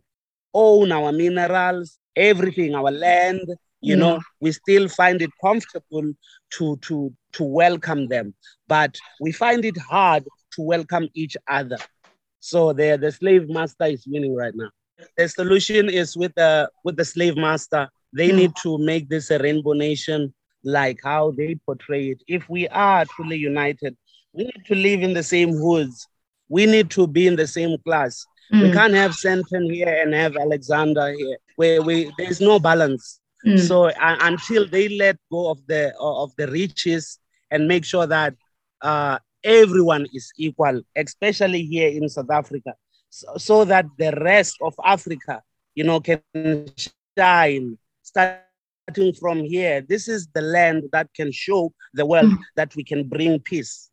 own 0.54 0.92
our 0.92 1.12
minerals, 1.12 1.98
everything, 2.16 2.76
our 2.76 2.92
land, 2.92 3.42
you 3.82 3.96
yeah. 3.96 4.00
know, 4.00 4.20
we 4.40 4.52
still 4.52 4.88
find 4.88 5.22
it 5.22 5.32
comfortable 5.44 6.14
to, 6.52 6.78
to, 6.78 7.14
to 7.34 7.44
welcome 7.44 8.08
them. 8.08 8.34
But 8.68 8.98
we 9.20 9.32
find 9.32 9.66
it 9.66 9.78
hard 9.78 10.24
to 10.54 10.62
welcome 10.62 11.10
each 11.14 11.36
other. 11.50 11.78
So 12.40 12.74
the, 12.74 12.98
the 13.00 13.12
slave 13.12 13.50
master 13.50 13.86
is 13.86 14.06
winning 14.08 14.36
right 14.36 14.54
now. 14.56 14.70
The 15.18 15.28
solution 15.28 15.90
is 15.90 16.16
with 16.16 16.34
the, 16.36 16.70
with 16.84 16.96
the 16.96 17.06
slave 17.06 17.36
master 17.38 17.90
they 18.14 18.30
mm. 18.30 18.36
need 18.36 18.56
to 18.64 18.78
make 18.78 19.10
this 19.10 19.32
a 19.32 19.40
rainbow 19.40 19.74
nation 19.74 20.34
like 20.64 21.00
how 21.04 21.32
they 21.32 21.56
portray 21.66 22.10
it. 22.10 22.22
If 22.28 22.50
we 22.50 22.68
are 22.68 23.06
truly 23.06 23.38
united, 23.38 23.96
we 24.34 24.44
need 24.44 24.66
to 24.68 24.76
live 24.76 25.02
in 25.02 25.14
the 25.14 25.24
same 25.24 25.52
hoods. 25.52 26.08
We 26.50 26.66
need 26.66 26.90
to 26.92 27.08
be 27.08 27.28
in 27.28 27.36
the 27.36 27.48
same 27.48 27.78
class. 27.80 28.26
Mm. 28.54 28.64
We 28.64 28.72
can't 28.72 28.94
have 28.94 29.12
Sandton 29.12 29.74
here 29.74 30.02
and 30.02 30.14
have 30.14 30.36
Alexandra 30.36 31.14
here, 31.16 31.38
where 31.56 31.82
we 31.82 32.12
there's 32.18 32.42
no 32.42 32.60
balance. 32.60 33.21
Mm. 33.46 33.60
So 33.60 33.86
uh, 33.86 34.18
until 34.22 34.68
they 34.68 34.90
let 34.90 35.18
go 35.32 35.50
of 35.50 35.66
the 35.68 35.94
of 36.00 36.32
the 36.38 36.48
riches 36.48 37.20
and 37.50 37.68
make 37.68 37.86
sure 37.86 38.08
that 38.08 38.36
uh, 38.82 39.20
everyone 39.44 40.06
is 40.14 40.32
equal, 40.38 40.82
especially 40.96 41.64
here 41.64 41.90
in 41.90 42.08
South 42.10 42.30
Africa, 42.30 42.74
so, 43.10 43.28
so 43.38 43.66
that 43.66 43.86
the 43.98 44.12
rest 44.22 44.58
of 44.62 44.74
Africa, 44.84 45.42
you 45.76 45.84
know, 45.84 46.00
can 46.00 46.22
shine 47.18 47.78
starting 48.04 49.14
from 49.20 49.44
here, 49.44 49.82
this 49.82 50.08
is 50.08 50.28
the 50.34 50.42
land 50.42 50.84
that 50.92 51.08
can 51.14 51.32
show 51.32 51.72
the 51.94 52.06
world 52.06 52.32
mm. 52.32 52.38
that 52.56 52.76
we 52.76 52.84
can 52.84 53.08
bring 53.08 53.40
peace. 53.40 53.91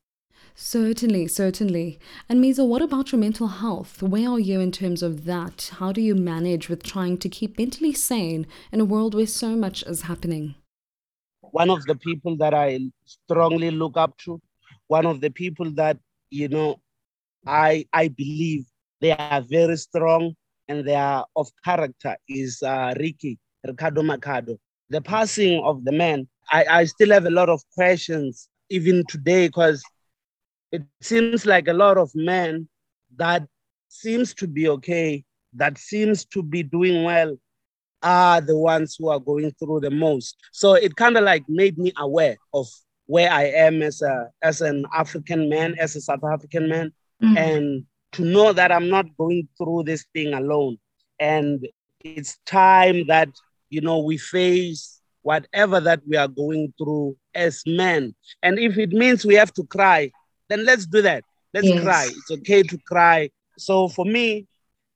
Certainly, 0.61 1.29
certainly. 1.29 2.01
And 2.29 2.43
Mizo, 2.43 2.67
what 2.67 2.83
about 2.83 3.13
your 3.13 3.21
mental 3.21 3.47
health? 3.47 4.03
Where 4.03 4.31
are 4.31 4.41
you 4.41 4.59
in 4.59 4.73
terms 4.73 5.05
of 5.05 5.25
that? 5.25 5.71
How 5.79 5.93
do 5.93 6.01
you 6.01 6.17
manage 6.17 6.69
with 6.69 6.83
trying 6.83 7.17
to 7.19 7.29
keep 7.29 7.57
mentally 7.57 7.93
sane 7.93 8.45
in 8.73 8.81
a 8.81 8.85
world 8.85 9.15
where 9.15 9.29
so 9.29 9.55
much 9.55 9.85
is 9.85 10.03
happening? 10.03 10.57
One 11.43 11.71
of 11.71 11.85
the 11.85 11.95
people 11.95 12.37
that 12.39 12.55
I 12.55 12.81
strongly 13.05 13.71
look 13.71 13.97
up 13.97 14.19
to, 14.25 14.43
one 14.89 15.07
of 15.07 15.21
the 15.21 15.31
people 15.31 15.71
that, 15.75 15.97
you 16.31 16.49
know, 16.49 16.81
I 17.47 17.87
I 17.93 18.09
believe 18.09 18.65
they 19.01 19.13
are 19.13 19.41
very 19.41 19.77
strong 19.77 20.35
and 20.67 20.85
they 20.85 20.97
are 20.97 21.25
of 21.37 21.47
character 21.65 22.17
is 22.29 22.61
uh, 22.65 22.95
Riky 22.99 23.39
Rikhado 23.65 24.03
Makhado. 24.03 24.59
The 24.91 25.03
passing 25.03 25.63
of 25.63 25.85
the 25.85 25.93
man, 25.93 26.27
I, 26.51 26.65
I 26.69 26.85
still 26.87 27.11
have 27.11 27.27
a 27.27 27.31
lot 27.31 27.49
of 27.49 27.63
questions 27.77 28.49
even 28.71 29.05
today 29.09 29.47
because 29.47 29.85
it 30.73 30.83
seems 31.01 31.47
like 31.47 31.69
a 31.69 31.73
lot 31.73 31.97
of 31.97 32.11
men 32.15 32.69
that 33.17 33.47
seems 33.89 34.35
to 34.35 34.47
be 34.47 34.69
okay, 34.69 35.25
that 35.55 35.79
seems 35.79 36.25
to 36.27 36.43
be 36.43 36.63
doing 36.63 37.05
well, 37.05 37.37
are 38.03 38.41
the 38.41 38.57
ones 38.57 38.97
who 38.99 39.09
are 39.09 39.19
going 39.19 39.51
through 39.59 39.81
the 39.81 39.91
most. 39.91 40.37
So 40.53 40.75
it 40.75 40.97
kind 40.97 41.17
of 41.17 41.25
like 41.25 41.45
made 41.49 41.79
me 41.79 41.93
aware 41.97 42.37
of 42.55 42.67
where 43.07 43.31
I 43.31 43.45
am 43.45 43.83
as 43.83 44.03
a 44.03 44.29
as 44.43 44.61
an 44.61 44.85
African 44.95 45.49
man, 45.49 45.75
as 45.79 45.97
a 45.97 46.01
South 46.01 46.25
African 46.25 46.69
man, 46.69 46.93
mm-hmm. 47.23 47.37
and 47.37 47.85
to 48.13 48.23
know 48.23 48.53
that 48.53 48.71
I'm 48.71 48.89
not 48.89 49.07
going 49.17 49.49
through 49.57 49.85
this 49.85 50.05
thing 50.15 50.35
alone. 50.35 50.77
And 51.19 51.67
it's 52.05 52.39
time 52.47 53.07
that 53.09 53.31
you 53.71 53.81
know, 53.81 53.99
we 53.99 54.17
face 54.17 55.01
whatever 55.23 55.81
that 55.81 56.01
we 56.07 56.17
are 56.17 56.29
going 56.29 56.73
through 56.79 57.17
as 57.35 57.63
men. 57.67 58.15
And 58.43 58.59
if 58.59 58.79
it 58.79 58.91
means 58.91 59.27
we 59.27 59.35
have 59.35 59.53
to 59.55 59.65
cry, 59.65 60.11
then 60.49 60.65
let's 60.65 60.87
do 60.87 61.03
that. 61.03 61.25
Let's 61.55 61.67
yes. 61.67 61.83
cry. 61.83 62.09
It's 62.11 62.31
okay 62.31 62.63
to 62.63 62.79
cry. 62.79 63.31
So 63.59 63.89
for 63.89 64.05
me, 64.05 64.47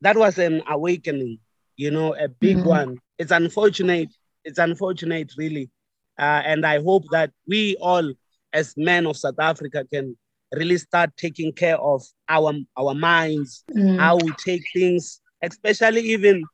that 0.01 0.17
was 0.17 0.39
an 0.39 0.63
awakening, 0.69 1.39
you 1.77 1.91
know, 1.91 2.15
a 2.15 2.29
big 2.29 2.59
mm-hmm. 2.59 2.69
one. 2.69 2.99
It's 3.19 3.31
unfortunate. 3.31 4.09
It's 4.45 4.59
unfortunate, 4.59 5.33
really. 5.37 5.71
Uh, 6.19 6.43
and 6.45 6.67
I 6.67 6.81
hope 6.83 7.05
that 7.11 7.31
we 7.47 7.77
all, 7.81 8.13
as 8.53 8.75
men 8.77 9.07
of 9.07 9.17
South 9.17 9.39
Africa, 9.39 9.85
can 9.93 10.17
really 10.53 10.77
start 10.77 11.17
taking 11.17 11.53
care 11.53 11.79
of 11.79 12.05
our 12.29 12.53
our 12.77 12.95
minds, 12.95 13.65
mm. 13.75 13.99
how 13.99 14.17
we 14.17 14.33
take 14.45 14.63
things, 14.75 15.21
especially 15.43 16.03
even 16.03 16.45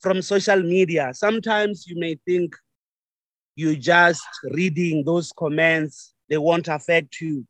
from 0.00 0.22
social 0.22 0.60
media. 0.60 1.12
Sometimes 1.14 1.86
you 1.86 1.98
may 1.98 2.16
think 2.26 2.56
you're 3.54 3.74
just 3.74 4.26
reading 4.50 5.04
those 5.04 5.32
comments, 5.32 6.14
they 6.28 6.38
won't 6.38 6.68
affect 6.68 7.20
you. 7.20 7.46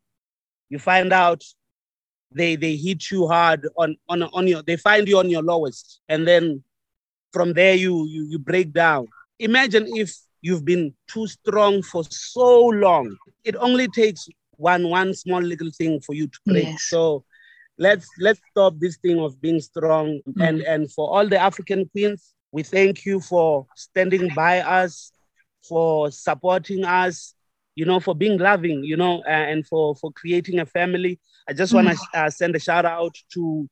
You 0.69 0.79
find 0.79 1.13
out 1.13 1.43
they 2.31 2.55
they 2.55 2.75
hit 2.75 3.09
you 3.09 3.27
hard 3.27 3.67
on 3.77 3.95
on 4.09 4.23
on 4.23 4.47
your 4.47 4.61
they 4.63 4.77
find 4.77 5.07
you 5.07 5.19
on 5.19 5.29
your 5.29 5.41
lowest. 5.43 6.01
And 6.09 6.27
then 6.27 6.63
from 7.31 7.53
there 7.53 7.75
you 7.75 8.05
you, 8.07 8.25
you 8.25 8.39
break 8.39 8.73
down. 8.73 9.07
Imagine 9.39 9.85
if 9.95 10.13
you've 10.41 10.65
been 10.65 10.93
too 11.07 11.27
strong 11.27 11.81
for 11.81 12.03
so 12.09 12.67
long. 12.67 13.15
It 13.43 13.55
only 13.55 13.87
takes 13.87 14.27
one 14.51 14.89
one 14.89 15.13
small 15.13 15.41
little 15.41 15.71
thing 15.71 16.01
for 16.01 16.13
you 16.13 16.27
to 16.27 16.39
break. 16.45 16.65
Yes. 16.65 16.83
so 16.83 17.23
let's 17.77 18.07
let's 18.19 18.41
stop 18.51 18.73
this 18.79 18.97
thing 18.97 19.19
of 19.19 19.39
being 19.39 19.61
strong. 19.61 20.19
Mm-hmm. 20.27 20.41
and 20.41 20.61
and 20.61 20.91
for 20.91 21.09
all 21.09 21.27
the 21.27 21.37
african 21.37 21.87
queens 21.89 22.33
we 22.51 22.63
thank 22.63 23.05
you 23.05 23.19
for 23.19 23.67
standing 23.75 24.29
by 24.35 24.61
us, 24.61 25.11
for 25.67 26.11
supporting 26.11 26.85
us, 26.85 27.33
you 27.77 27.85
know, 27.85 27.99
for 27.99 28.15
being 28.15 28.39
loving, 28.39 28.83
you 28.83 28.97
know, 28.97 29.19
uh, 29.27 29.45
and 29.51 29.65
for, 29.67 29.95
for 29.97 30.11
creating 30.13 30.59
a 30.59 30.65
family. 30.65 31.19
I 31.47 31.53
just 31.53 31.75
want 31.75 31.87
to 31.87 31.93
mm. 31.93 31.99
uh, 32.15 32.29
send 32.31 32.55
a 32.55 32.59
shout 32.59 32.85
out 32.85 33.15
to 33.35 33.69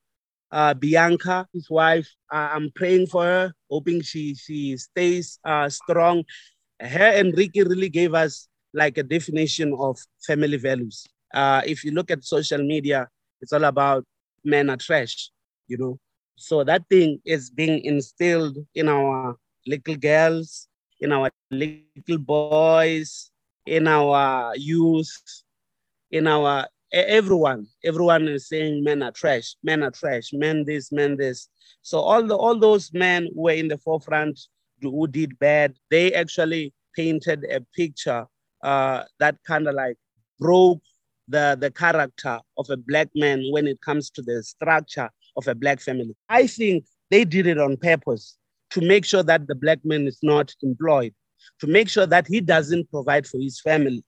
uh, 0.52 0.76
Bianca, 0.76 1.48
his 1.52 1.72
wife. 1.72 2.08
I'm 2.30 2.70
praying 2.76 3.08
for 3.08 3.24
her, 3.24 3.54
hoping 3.68 4.04
she, 4.04 4.36
she 4.36 4.78
stays 4.78 5.40
uh, 5.44 5.70
strong. 5.70 6.24
Her 6.80 7.14
and 7.20 7.36
Riky 7.36 7.64
really 7.64 7.90
gave 7.90 8.14
us 8.14 8.48
like 8.76 9.00
a 9.00 9.04
definition 9.04 9.76
of 9.80 9.98
family 10.24 10.58
values. 10.58 11.08
Uh, 11.34 11.64
if 11.66 11.84
you 11.84 11.90
look 11.90 12.12
at 12.12 12.24
social 12.24 12.62
media, 12.62 13.08
it's 13.42 13.54
all 13.54 13.64
about 13.64 14.06
men 14.44 14.70
are 14.70 14.78
trash, 14.78 15.32
you 15.68 15.80
know. 15.80 15.98
So 16.36 16.64
that 16.64 16.84
thing 16.92 17.22
is 17.26 17.50
being 17.50 17.84
instilled 17.84 18.60
in 18.76 18.88
our 18.88 19.36
little 19.66 19.96
girls, 19.96 20.68
in 21.00 21.12
our 21.12 21.32
little 21.50 22.20
boys, 22.20 23.32
in 23.66 23.88
our 23.88 24.56
youth, 24.56 25.22
in 26.12 26.28
our 26.28 26.68
everyone. 26.92 27.68
Everyone 27.84 28.28
is 28.28 28.48
saying 28.48 28.84
men 28.84 29.04
are 29.04 29.12
trash, 29.12 29.56
men 29.64 29.84
are 29.84 29.92
trash, 29.92 30.30
men 30.34 30.64
this, 30.66 30.92
men 30.92 31.18
this. 31.18 31.50
So 31.82 32.00
all 32.00 32.24
the 32.24 32.36
all 32.36 32.58
those 32.58 32.94
men 32.94 33.30
who 33.34 33.44
were 33.44 33.52
in 33.52 33.68
the 33.68 33.78
forefront 33.78 34.40
who 34.82 35.08
did 35.08 35.38
bad, 35.40 35.76
they 35.90 36.14
actually 36.14 36.74
painted 36.96 37.46
a 37.50 37.62
picture 37.76 38.26
uh, 38.64 39.04
that 39.20 39.38
kind 39.46 39.68
of 39.68 39.76
like 39.76 39.98
broke 40.40 40.82
the, 41.28 41.58
the 41.60 41.72
character 41.72 42.40
of 42.58 42.70
a 42.70 42.78
black 42.78 43.10
man 43.16 43.44
when 43.52 43.68
it 43.68 43.82
comes 43.82 44.10
to 44.12 44.22
the 44.22 44.44
structure 44.44 45.10
of 45.38 45.48
a 45.48 45.56
black 45.56 45.80
family. 45.80 46.16
I 46.30 46.48
think 46.48 46.86
they 47.10 47.26
did 47.26 47.48
it 47.48 47.60
on 47.60 47.78
purpose 47.78 48.38
to 48.72 48.82
make 48.82 49.06
sure 49.06 49.24
that 49.24 49.48
the 49.48 49.56
black 49.56 49.80
man 49.84 50.08
is 50.08 50.20
not 50.22 50.54
employed, 50.62 51.14
to 51.60 51.68
make 51.68 51.90
sure 51.90 52.06
that 52.06 52.28
he 52.28 52.42
doesn't 52.42 52.90
provide 52.90 53.28
for 53.28 53.40
his 53.40 53.60
family. 53.60 54.04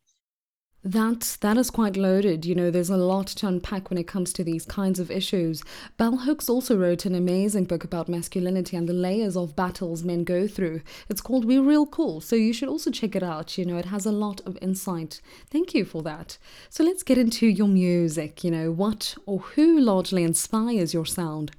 That 0.84 1.38
that 1.42 1.58
is 1.58 1.70
quite 1.70 1.98
loaded. 1.98 2.46
You 2.46 2.56
know, 2.56 2.72
there's 2.72 2.90
a 2.90 2.96
lot 2.98 3.28
to 3.28 3.48
unpack 3.48 3.90
when 3.90 3.98
it 3.98 4.08
comes 4.08 4.32
to 4.34 4.44
these 4.44 4.66
kinds 4.66 5.00
of 5.00 5.12
issues. 5.12 5.62
Bell 5.98 6.18
Hooks 6.18 6.48
also 6.48 6.78
wrote 6.78 7.06
an 7.06 7.14
amazing 7.14 7.66
book 7.66 7.84
about 7.84 8.08
masculinity 8.08 8.78
and 8.78 8.88
the 8.88 8.94
layers 8.94 9.36
of 9.36 9.56
battles 9.56 10.04
men 10.04 10.24
go 10.24 10.48
through. 10.48 10.82
It's 11.10 11.20
called 11.20 11.44
We're 11.44 11.64
Real 11.64 11.86
Cool, 11.86 12.22
so 12.22 12.38
you 12.38 12.54
should 12.54 12.70
also 12.70 12.90
check 12.90 13.16
it 13.18 13.24
out. 13.24 13.58
You 13.58 13.66
know, 13.66 13.78
it 13.78 13.86
has 13.86 14.06
a 14.06 14.14
lot 14.14 14.40
of 14.46 14.58
insight. 14.62 15.20
Thank 15.50 15.74
you 15.74 15.84
for 15.84 16.02
that. 16.04 16.38
So 16.70 16.86
let's 16.86 17.04
get 17.04 17.18
into 17.18 17.48
your 17.48 17.68
music. 17.68 18.46
You 18.46 18.52
know, 18.52 18.72
what 18.72 19.16
or 19.26 19.40
who 19.40 19.80
largely 19.80 20.24
inspires 20.24 20.94
your 20.94 21.06
sound? 21.06 21.52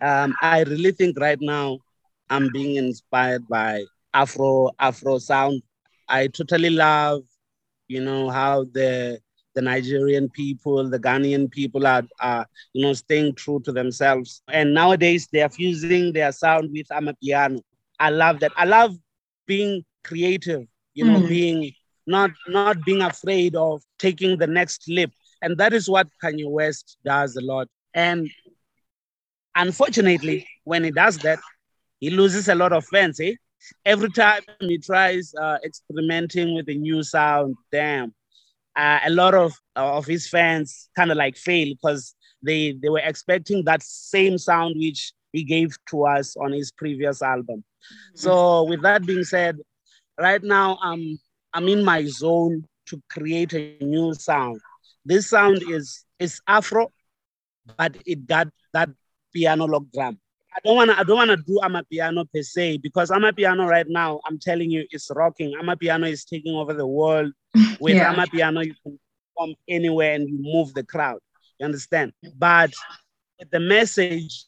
Um, 0.00 0.34
I 0.42 0.62
really 0.64 0.92
think 0.92 1.18
right 1.20 1.40
now 1.40 1.78
I'm 2.28 2.50
being 2.52 2.76
inspired 2.76 3.46
by 3.46 3.84
Afro 4.16 4.70
Afro 4.78 5.18
sound 5.18 5.62
I 6.08 6.28
totally 6.28 6.70
love, 6.70 7.22
you 7.88 8.02
know, 8.02 8.30
how 8.30 8.64
the 8.64 9.20
the 9.54 9.62
Nigerian 9.62 10.28
people, 10.28 10.88
the 10.90 10.98
Ghanaian 10.98 11.50
people 11.50 11.86
are, 11.86 12.02
are, 12.20 12.46
you 12.74 12.82
know, 12.82 12.92
staying 12.92 13.34
true 13.36 13.58
to 13.64 13.72
themselves. 13.72 14.42
And 14.48 14.74
nowadays 14.74 15.28
they 15.32 15.40
are 15.40 15.48
fusing 15.48 16.12
their 16.12 16.30
sound 16.32 16.70
with 16.72 16.88
amapiano. 16.88 17.62
I 17.98 18.10
love 18.10 18.40
that. 18.40 18.52
I 18.54 18.66
love 18.66 18.94
being 19.46 19.82
creative, 20.04 20.66
you 20.92 21.06
know, 21.06 21.20
mm. 21.20 21.28
being 21.28 21.72
not 22.06 22.30
not 22.48 22.84
being 22.84 23.02
afraid 23.02 23.56
of 23.56 23.82
taking 23.98 24.38
the 24.38 24.46
next 24.46 24.86
leap. 24.88 25.10
And 25.42 25.56
that 25.58 25.72
is 25.72 25.88
what 25.88 26.08
Kanye 26.22 26.48
West 26.48 26.98
does 27.04 27.36
a 27.36 27.40
lot. 27.40 27.68
And 27.94 28.30
unfortunately, 29.54 30.46
when 30.64 30.84
he 30.84 30.90
does 30.90 31.16
that, 31.18 31.38
he 31.98 32.10
loses 32.10 32.48
a 32.48 32.54
lot 32.54 32.72
of 32.72 32.84
fans. 32.86 33.18
Eh? 33.20 33.34
Every 33.84 34.10
time 34.10 34.42
he 34.60 34.78
tries 34.78 35.34
uh, 35.34 35.58
experimenting 35.64 36.54
with 36.54 36.68
a 36.68 36.74
new 36.74 37.02
sound, 37.02 37.56
damn, 37.72 38.14
uh, 38.76 39.00
a 39.04 39.10
lot 39.10 39.34
of 39.34 39.52
uh, 39.74 39.96
of 39.96 40.06
his 40.06 40.28
fans 40.28 40.88
kind 40.96 41.10
of 41.10 41.16
like 41.16 41.36
fail 41.36 41.74
because 41.74 42.14
they 42.42 42.72
they 42.82 42.88
were 42.88 43.02
expecting 43.02 43.64
that 43.64 43.82
same 43.82 44.38
sound 44.38 44.76
which 44.76 45.12
he 45.32 45.42
gave 45.44 45.76
to 45.90 46.04
us 46.06 46.36
on 46.36 46.52
his 46.52 46.70
previous 46.72 47.22
album. 47.22 47.64
Mm-hmm. 47.82 48.18
So 48.18 48.64
with 48.64 48.82
that 48.82 49.04
being 49.06 49.24
said, 49.24 49.58
right 50.18 50.42
now 50.42 50.78
I'm 50.82 51.18
I'm 51.52 51.68
in 51.68 51.84
my 51.84 52.04
zone 52.06 52.64
to 52.86 53.02
create 53.10 53.52
a 53.54 53.76
new 53.80 54.14
sound. 54.14 54.60
This 55.04 55.28
sound 55.30 55.62
is 55.68 56.04
is 56.18 56.40
Afro, 56.46 56.92
but 57.76 57.96
it 58.06 58.26
got 58.26 58.48
that 58.72 58.90
piano 59.32 59.64
lock 59.64 59.84
drum. 59.92 60.18
I 60.56 60.60
don't 60.64 60.76
wanna 60.76 60.94
I 60.96 61.04
don't 61.04 61.16
wanna 61.16 61.36
do 61.36 61.60
amapiano 61.62 62.24
per 62.32 62.42
se 62.42 62.78
because 62.78 63.10
amapiano 63.10 63.68
right 63.68 63.86
now 63.88 64.20
I'm 64.26 64.38
telling 64.38 64.70
you 64.70 64.86
it's 64.90 65.10
rocking. 65.14 65.52
Amapiano 65.60 66.10
is 66.10 66.24
taking 66.24 66.54
over 66.54 66.72
the 66.72 66.86
world. 66.86 67.32
With 67.80 67.96
yeah. 67.96 68.14
amapiano 68.14 68.64
you 68.64 68.74
can 68.82 68.98
come 69.38 69.54
anywhere 69.68 70.14
and 70.14 70.28
you 70.28 70.38
move 70.40 70.72
the 70.72 70.82
crowd. 70.82 71.18
You 71.58 71.66
understand? 71.66 72.12
But 72.38 72.72
the 73.50 73.60
message 73.60 74.46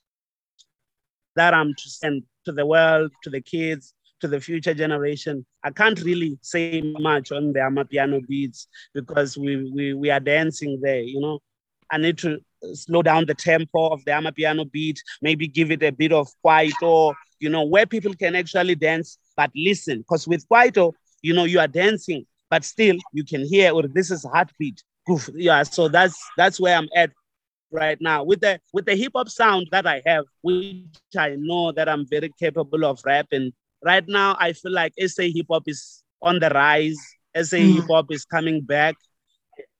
that 1.37 1.53
I'm 1.53 1.75
to 1.75 1.91
send 1.91 2.23
to 2.47 2.53
the 2.53 2.65
world, 2.65 3.13
to 3.25 3.31
the 3.31 3.43
kids, 3.43 3.93
to 4.21 4.29
the 4.29 4.41
future 4.41 4.75
generation, 4.75 5.45
I 5.63 5.71
can't 5.71 6.01
really 6.03 6.39
say 6.43 6.81
much 6.99 7.33
on 7.33 7.53
the 7.53 7.61
amapiano 7.61 8.27
beats 8.27 8.67
because 8.95 9.37
we, 9.37 9.71
we, 9.71 9.95
we 9.95 10.11
are 10.11 10.21
dancing 10.21 10.81
there, 10.83 11.01
you 11.01 11.21
know. 11.21 11.41
I 11.91 11.99
need 11.99 12.19
to 12.19 12.39
slow 12.75 13.03
down 13.03 13.27
the 13.27 13.35
tempo 13.35 13.89
of 13.89 14.05
the 14.05 14.13
amapiano 14.13 14.71
beat, 14.71 15.03
maybe 15.23 15.47
give 15.47 15.71
it 15.71 15.83
a 15.83 15.93
bit 15.93 16.13
of 16.13 16.29
kwaito, 16.45 17.15
you 17.41 17.49
know, 17.49 17.65
where 17.65 17.87
people 17.87 18.15
can 18.15 18.35
actually 18.35 18.75
dance 18.75 19.19
but 19.37 19.51
listen. 19.55 19.99
Because 19.99 20.27
with 20.27 20.47
kwaito, 20.49 20.93
you 21.23 21.35
know, 21.35 21.45
you 21.45 21.61
are 21.61 21.69
dancing, 21.69 22.27
but 22.51 22.65
still 22.65 22.97
you 23.13 23.25
can 23.25 23.47
hear, 23.47 23.73
or 23.73 23.85
oh, 23.85 23.89
this 23.93 24.11
is 24.11 24.25
heartbeat. 24.25 24.83
Oof, 25.11 25.31
yeah, 25.35 25.63
so 25.63 25.89
that's 25.89 26.19
that's 26.37 26.61
where 26.61 26.77
I'm 26.77 26.89
at 26.95 27.11
right 27.71 27.99
now 28.01 28.25
with 28.25 28.41
the 28.41 28.61
with 28.73 28.87
the 28.87 28.97
hip 28.97 29.13
hop 29.15 29.29
sound 29.29 29.69
that 29.73 29.87
I 29.87 30.03
have, 30.07 30.25
which 30.43 31.17
I 31.17 31.37
know 31.39 31.73
that 31.73 31.89
I'm 31.89 32.07
very 32.07 32.33
capable 32.39 32.85
of 32.85 33.01
rapping. 33.05 33.53
Right 33.85 34.07
now, 34.07 34.37
I 34.39 34.53
feel 34.53 34.73
like 34.73 34.93
SA 34.99 35.25
hip 35.35 35.47
hop 35.51 35.65
is 35.67 36.03
on 36.21 36.41
the 36.41 36.51
rise. 36.51 36.99
SA 37.37 37.57
mm. 37.57 37.77
hip 37.77 37.85
hop 37.91 38.07
is 38.11 38.25
coming 38.25 38.61
back. 38.61 38.97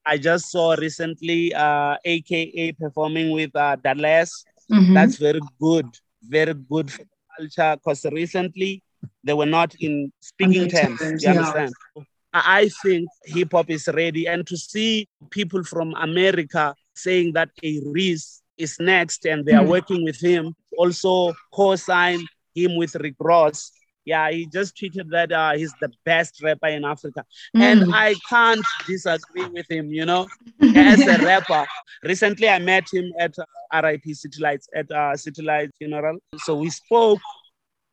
I 0.05 0.17
just 0.17 0.49
saw 0.49 0.73
recently 0.73 1.53
uh, 1.53 1.95
AKA 2.03 2.73
performing 2.73 3.31
with 3.31 3.55
uh, 3.55 3.75
Dallas. 3.75 4.43
Mm-hmm. 4.71 4.93
That's 4.93 5.17
very 5.17 5.41
good, 5.59 5.87
very 6.23 6.53
good 6.53 6.91
for 6.91 7.03
culture 7.37 7.75
because 7.77 8.05
recently 8.05 8.83
they 9.23 9.33
were 9.33 9.45
not 9.45 9.75
in 9.79 10.11
speaking 10.19 10.69
terms. 10.69 10.99
You 11.23 11.29
understand? 11.29 11.73
Yeah. 11.95 12.03
I 12.31 12.69
think 12.83 13.09
hip 13.25 13.51
hop 13.51 13.69
is 13.69 13.89
ready, 13.93 14.27
and 14.27 14.45
to 14.45 14.55
see 14.55 15.07
people 15.31 15.63
from 15.63 15.95
America 15.95 16.75
saying 16.93 17.33
that 17.33 17.49
a 17.63 17.81
Reese 17.85 18.41
is 18.57 18.77
next 18.79 19.25
and 19.25 19.45
they 19.45 19.53
are 19.53 19.63
mm. 19.63 19.69
working 19.69 20.03
with 20.03 20.21
him, 20.21 20.53
also 20.77 21.33
co-sign 21.51 22.19
him 22.53 22.75
with 22.75 22.93
Rick 22.95 23.15
Ross 23.19 23.71
yeah, 24.05 24.31
he 24.31 24.47
just 24.47 24.75
tweeted 24.75 25.09
that 25.11 25.31
uh, 25.31 25.53
he's 25.53 25.73
the 25.81 25.91
best 26.05 26.41
rapper 26.41 26.67
in 26.67 26.85
Africa. 26.85 27.23
Mm. 27.55 27.61
And 27.61 27.95
I 27.95 28.15
can't 28.27 28.65
disagree 28.87 29.45
with 29.45 29.69
him, 29.69 29.91
you 29.91 30.05
know, 30.05 30.27
as 30.61 31.01
a 31.01 31.17
rapper. 31.25 31.65
Recently, 32.03 32.49
I 32.49 32.59
met 32.59 32.85
him 32.91 33.11
at 33.19 33.35
uh, 33.37 33.81
RIP 33.81 34.05
City 34.13 34.41
Lights, 34.41 34.67
at 34.73 34.89
uh, 34.91 35.15
City 35.15 35.41
Lights 35.43 35.73
Funeral. 35.77 36.17
So 36.37 36.55
we 36.55 36.69
spoke, 36.69 37.19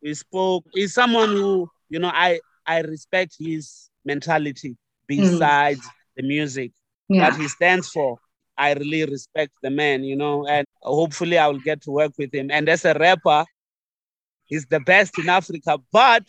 we 0.02 0.14
spoke. 0.14 0.64
He's 0.72 0.94
someone 0.94 1.30
who, 1.30 1.68
you 1.88 1.98
know, 1.98 2.12
I, 2.14 2.40
I 2.66 2.80
respect 2.80 3.36
his 3.38 3.90
mentality 4.04 4.76
besides 5.06 5.80
mm. 5.80 5.90
the 6.16 6.22
music 6.22 6.72
yeah. 7.08 7.30
that 7.30 7.38
he 7.38 7.48
stands 7.48 7.90
for. 7.90 8.18
I 8.58 8.72
really 8.72 9.04
respect 9.04 9.52
the 9.62 9.68
man, 9.68 10.02
you 10.02 10.16
know, 10.16 10.46
and 10.46 10.66
hopefully 10.82 11.36
I 11.36 11.46
will 11.46 11.60
get 11.60 11.82
to 11.82 11.90
work 11.90 12.12
with 12.16 12.34
him. 12.34 12.50
And 12.50 12.68
as 12.70 12.86
a 12.86 12.94
rapper, 12.94 13.44
He's 14.46 14.66
the 14.66 14.80
best 14.80 15.18
in 15.18 15.28
Africa. 15.28 15.78
But 15.92 16.24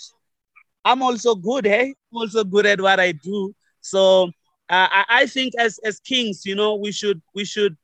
I'm 0.84 1.01
also 1.01 1.36
good, 1.36 1.65
hey? 1.65 1.95
I'm 2.12 2.17
also 2.17 2.43
good 2.43 2.65
at 2.65 2.82
what 2.82 2.99
I 2.99 3.12
do. 3.12 3.53
So 3.82 4.25
uh, 4.69 4.88
I, 4.91 5.06
I 5.10 5.25
think 5.27 5.53
as 5.60 5.80
as 5.84 5.99
kings, 5.99 6.45
you 6.45 6.56
know, 6.56 6.75
we 6.75 6.91
should 6.91 7.21
we 7.34 7.45
should 7.45 7.77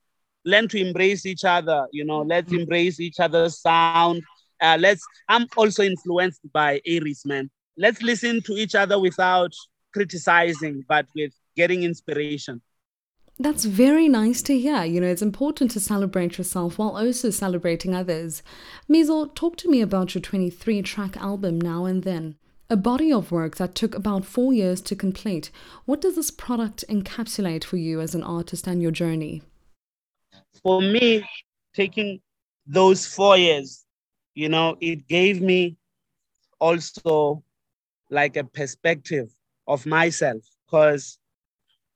learn 0.45 0.67
to 0.69 0.77
embrace 0.77 1.25
each 1.25 1.45
other. 1.45 1.87
You 1.91 2.05
know, 2.05 2.21
let's 2.21 2.51
mm-hmm. 2.51 2.61
embrace 2.61 2.99
each 2.99 3.19
other's 3.19 3.59
sound. 3.59 4.23
Uh, 4.61 4.77
let's. 4.79 5.05
I'm 5.29 5.47
also 5.57 5.83
influenced 5.83 6.41
by 6.51 6.81
Aries, 6.85 7.23
man. 7.25 7.49
Let's 7.77 8.01
listen 8.01 8.41
to 8.43 8.53
each 8.53 8.75
other 8.75 8.99
without 8.99 9.53
criticizing, 9.93 10.83
but 10.87 11.07
with 11.15 11.33
getting 11.55 11.83
inspiration. 11.83 12.61
That's 13.39 13.65
very 13.65 14.07
nice 14.07 14.43
to 14.43 14.57
hear. 14.57 14.83
You 14.83 15.01
know, 15.01 15.07
it's 15.07 15.21
important 15.21 15.71
to 15.71 15.79
celebrate 15.79 16.37
yourself 16.37 16.77
while 16.77 16.95
also 16.95 17.31
celebrating 17.31 17.95
others. 17.95 18.43
Mizo, 18.87 19.33
talk 19.33 19.57
to 19.57 19.69
me 19.69 19.81
about 19.81 20.13
your 20.13 20.21
23 20.21 20.81
track 20.83 21.17
album 21.17 21.59
Now 21.59 21.85
and 21.85 22.03
Then. 22.03 22.35
A 22.69 22.77
body 22.77 23.11
of 23.11 23.31
work 23.31 23.57
that 23.57 23.75
took 23.75 23.95
about 23.95 24.23
four 24.23 24.53
years 24.53 24.81
to 24.81 24.95
complete. 24.95 25.49
What 25.85 25.99
does 25.99 26.15
this 26.15 26.31
product 26.31 26.85
encapsulate 26.87 27.63
for 27.63 27.77
you 27.77 28.01
as 28.01 28.15
an 28.15 28.23
artist 28.23 28.67
and 28.67 28.81
your 28.81 28.91
journey? 28.91 29.41
For 30.61 30.81
me, 30.81 31.27
taking 31.73 32.21
those 32.65 33.05
four 33.05 33.37
years, 33.37 33.83
you 34.35 34.47
know, 34.47 34.77
it 34.79 35.07
gave 35.07 35.41
me 35.41 35.75
also 36.59 37.43
like 38.09 38.37
a 38.37 38.43
perspective 38.43 39.33
of 39.67 39.85
myself 39.85 40.43
because 40.65 41.17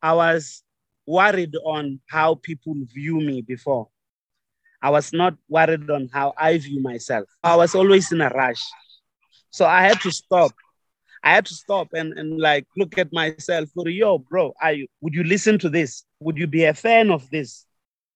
I 0.02 0.14
was 0.14 0.64
worried 1.08 1.56
on 1.66 2.00
how 2.08 2.36
people 2.36 2.76
view 2.94 3.16
me 3.16 3.42
before. 3.42 3.88
I 4.82 4.92
was 4.92 5.12
not 5.12 5.36
worried 5.50 5.90
on 5.90 6.10
how 6.14 6.34
I 6.38 6.58
view 6.60 6.82
myself. 6.82 7.28
I 7.44 7.56
was 7.56 7.74
always 7.74 8.12
in 8.12 8.22
a 8.22 8.30
rush. 8.30 8.62
So 9.50 9.66
I 9.66 9.82
had 9.82 10.00
to 10.02 10.12
stop. 10.12 10.52
I 11.24 11.34
had 11.34 11.46
to 11.48 11.56
stop 11.56 11.88
and, 11.94 12.14
and 12.14 12.40
like 12.40 12.68
look 12.78 12.98
at 12.98 13.12
myself 13.12 13.70
for 13.74 13.90
yo, 13.90 14.20
bro, 14.20 14.54
are 14.62 14.74
you 14.74 14.88
would 15.02 15.16
you 15.16 15.24
listen 15.24 15.58
to 15.60 15.70
this? 15.70 16.04
Would 16.20 16.38
you 16.38 16.46
be 16.46 16.66
a 16.66 16.74
fan 16.74 17.10
of 17.10 17.28
this? 17.32 17.66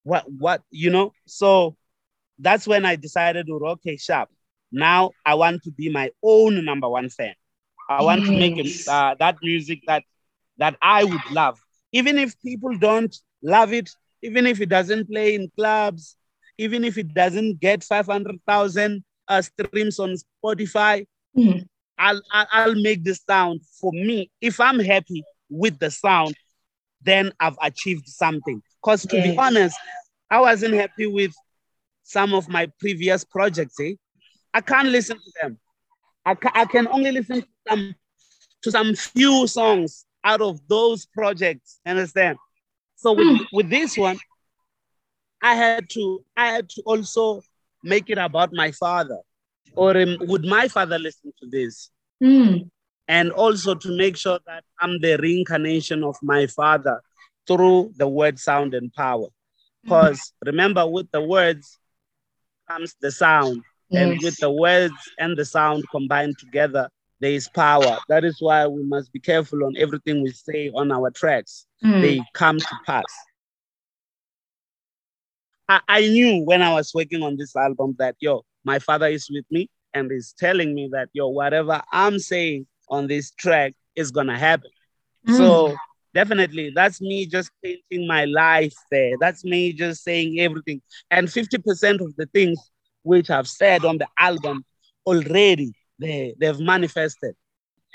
What 0.04 0.32
what 0.32 0.62
you 0.69 0.91
know? 0.91 1.13
So 1.25 1.75
that's 2.38 2.67
when 2.67 2.86
I 2.86 2.95
decided 2.95 3.47
to 3.47 3.54
okay, 3.54 3.97
sharp. 3.97 4.30
Now 4.71 5.12
I 5.25 5.34
want 5.34 5.63
to 5.63 5.71
be 5.71 5.89
my 5.89 6.12
own 6.21 6.63
number 6.63 6.88
one 6.88 7.10
fan. 7.10 7.34
I 7.89 8.04
want 8.04 8.21
yes. 8.21 8.30
to 8.30 8.38
make 8.38 8.58
it, 8.58 8.88
uh, 8.88 9.15
that 9.19 9.38
music 9.41 9.80
that 9.88 10.04
that 10.58 10.77
I 10.82 11.04
would 11.04 11.32
love 11.32 11.60
even 11.91 12.17
if 12.17 12.39
people 12.41 12.77
don't 12.77 13.15
love 13.41 13.73
it, 13.73 13.89
even 14.21 14.45
if 14.45 14.62
it 14.62 14.69
doesn't 14.69 15.10
play 15.10 15.36
in 15.36 15.51
clubs, 15.58 16.15
even 16.58 16.84
if 16.84 16.97
it 16.97 17.13
doesn't 17.13 17.60
get 17.60 17.84
500,000 17.84 19.04
uh, 19.27 19.41
streams 19.41 19.99
on 19.99 20.15
Spotify, 20.43 21.06
mm. 21.38 21.65
I'll, 21.97 22.21
I'll 22.32 22.75
make 22.75 23.04
the 23.04 23.15
sound 23.15 23.62
for 23.80 23.91
me. 23.91 24.32
If 24.41 24.60
I'm 24.60 24.80
happy 24.80 25.23
with 25.49 25.80
the 25.80 25.91
sound, 25.91 26.36
then 27.04 27.32
I've 27.39 27.58
achieved 27.62 28.08
something. 28.08 28.62
Because 28.82 29.04
to 29.04 29.21
be 29.21 29.38
honest, 29.38 29.77
I 30.30 30.39
wasn't 30.39 30.75
happy 30.75 31.08
with 31.08 31.34
some 32.04 32.34
of 32.34 32.47
my 32.47 32.67
previous 32.80 33.23
projects. 33.23 33.80
Eh? 33.80 33.93
I 34.54 34.62
can't 34.62 34.89
listen 34.89 35.17
to 35.17 35.32
them. 35.41 35.60
I, 36.25 36.36
ca- 36.36 36.51
I 36.54 36.65
can 36.65 36.88
only 36.88 37.12
listen 37.12 37.41
to 37.41 37.47
some, 37.67 37.95
to 38.63 38.71
some 38.71 38.95
few 38.95 39.47
songs 39.47 40.06
out 40.23 40.41
of 40.41 40.60
those 40.67 41.05
projects. 41.05 41.79
Understand? 41.86 42.38
So 42.95 43.13
with, 43.13 43.27
mm. 43.27 43.45
with 43.51 43.69
this 43.69 43.97
one, 43.97 44.19
I 45.41 45.55
had 45.55 45.89
to 45.91 46.23
I 46.38 46.47
had 46.47 46.69
to 46.69 46.81
also 46.86 47.41
make 47.84 48.10
it 48.10 48.17
about 48.17 48.51
my 48.53 48.71
father. 48.71 49.17
Or 49.73 49.97
um, 49.97 50.17
would 50.21 50.45
my 50.45 50.67
father 50.67 50.99
listen 50.99 51.34
to 51.41 51.49
this? 51.49 51.89
Mm. 52.21 52.69
And 53.07 53.31
also 53.31 53.73
to 53.73 53.97
make 53.97 54.17
sure 54.17 54.39
that 54.45 54.63
I'm 54.79 54.99
the 55.01 55.17
reincarnation 55.17 56.03
of 56.03 56.15
my 56.21 56.47
father 56.47 57.01
through 57.47 57.93
the 57.97 58.07
word, 58.07 58.38
sound, 58.38 58.73
and 58.73 58.93
power. 58.93 59.27
Because 59.84 60.19
mm. 60.19 60.47
remember, 60.47 60.86
with 60.86 61.10
the 61.12 61.21
words 61.21 61.79
comes 62.69 62.95
the 63.01 63.12
sound. 63.12 63.63
Yes. 63.89 64.03
And 64.03 64.21
with 64.21 64.38
the 64.38 64.51
words 64.51 64.93
and 65.19 65.36
the 65.36 65.43
sound 65.43 65.84
combined 65.91 66.38
together, 66.38 66.89
there 67.21 67.31
is 67.31 67.47
power. 67.47 67.99
That 68.10 68.25
is 68.25 68.38
why 68.39 68.65
we 68.67 68.84
must 68.84 69.13
be 69.13 69.19
careful 69.19 69.63
on 69.63 69.75
everything 69.77 70.23
we 70.23 70.31
say 70.31 70.71
on 70.75 70.91
our 70.91 71.12
tracks. 71.12 71.67
Mm. 71.84 72.01
They 72.01 72.21
come 72.34 72.60
to 72.60 72.79
pass. 72.86 73.03
I, 75.69 75.79
I 75.88 76.01
knew 76.01 76.43
when 76.43 76.63
I 76.63 76.73
was 76.73 76.91
working 76.93 77.21
on 77.21 77.38
this 77.38 77.55
album 77.55 77.95
that, 77.99 78.15
yo, 78.19 78.43
my 78.65 78.79
father 78.79 79.07
is 79.07 79.29
with 79.29 79.45
me 79.51 79.69
and 79.93 80.12
is 80.12 80.34
telling 80.38 80.73
me 80.73 80.89
that, 80.93 81.10
yo, 81.13 81.27
whatever 81.27 81.81
I'm 81.93 82.17
saying 82.17 82.65
on 82.89 83.05
this 83.05 83.31
track 83.31 83.73
is 83.95 84.10
going 84.10 84.27
to 84.27 84.38
happen. 84.38 84.71
Mm. 85.27 85.38
So 85.38 85.75
definitely 86.15 86.71
that's 86.75 87.01
me 87.01 87.27
just 87.27 87.51
painting 87.63 88.07
my 88.07 88.25
life 88.25 88.73
there. 88.89 89.13
That's 89.19 89.45
me 89.45 89.73
just 89.73 90.03
saying 90.03 90.39
everything. 90.39 90.81
And 91.12 91.27
50% 91.27 92.01
of 92.01 92.15
the 92.15 92.25
things 92.34 92.57
which 93.03 93.29
I've 93.29 93.47
said 93.47 93.86
on 93.86 93.99
the 93.99 94.07
album 94.19 94.65
already 95.05 95.73
they 96.01 96.35
they've 96.39 96.59
manifested. 96.59 97.35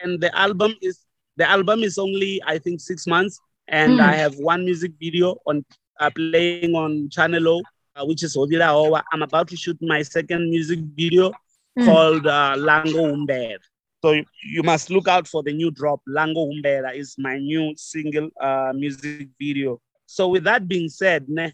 And 0.02 0.20
the 0.20 0.30
album 0.38 0.74
is 0.82 0.96
the 1.36 1.48
album 1.48 1.82
is 1.82 1.98
only 1.98 2.40
I 2.46 2.58
think 2.58 2.80
six 2.80 3.06
months, 3.06 3.40
and 3.68 3.98
Mm. 3.98 4.04
I 4.10 4.14
have 4.24 4.34
one 4.36 4.64
music 4.64 4.92
video 5.00 5.36
on 5.46 5.64
uh, 6.00 6.10
playing 6.10 6.74
on 6.74 7.08
Channel 7.10 7.48
O, 7.48 7.62
uh, 7.96 8.04
which 8.06 8.22
is 8.22 8.36
Obila 8.36 8.68
Owa. 8.82 9.02
I'm 9.12 9.22
about 9.22 9.48
to 9.48 9.56
shoot 9.56 9.78
my 9.82 10.02
second 10.02 10.50
music 10.50 10.80
video 10.94 11.32
Mm. 11.78 11.84
called 11.86 12.26
uh, 12.26 12.54
Lango 12.56 13.12
Umber. 13.12 13.56
So 14.02 14.12
you, 14.12 14.24
you 14.44 14.62
must 14.62 14.90
look 14.90 15.08
out 15.08 15.26
for 15.26 15.42
the 15.42 15.52
new 15.52 15.70
drop. 15.70 16.00
Lango 16.08 16.42
Umbera 16.52 16.94
is 16.94 17.16
my 17.18 17.38
new 17.38 17.74
single 17.76 18.30
uh, 18.40 18.72
music 18.74 19.28
video. 19.38 19.80
So 20.06 20.28
with 20.28 20.44
that 20.44 20.66
being 20.68 20.88
said, 20.88 21.28
ne, 21.28 21.52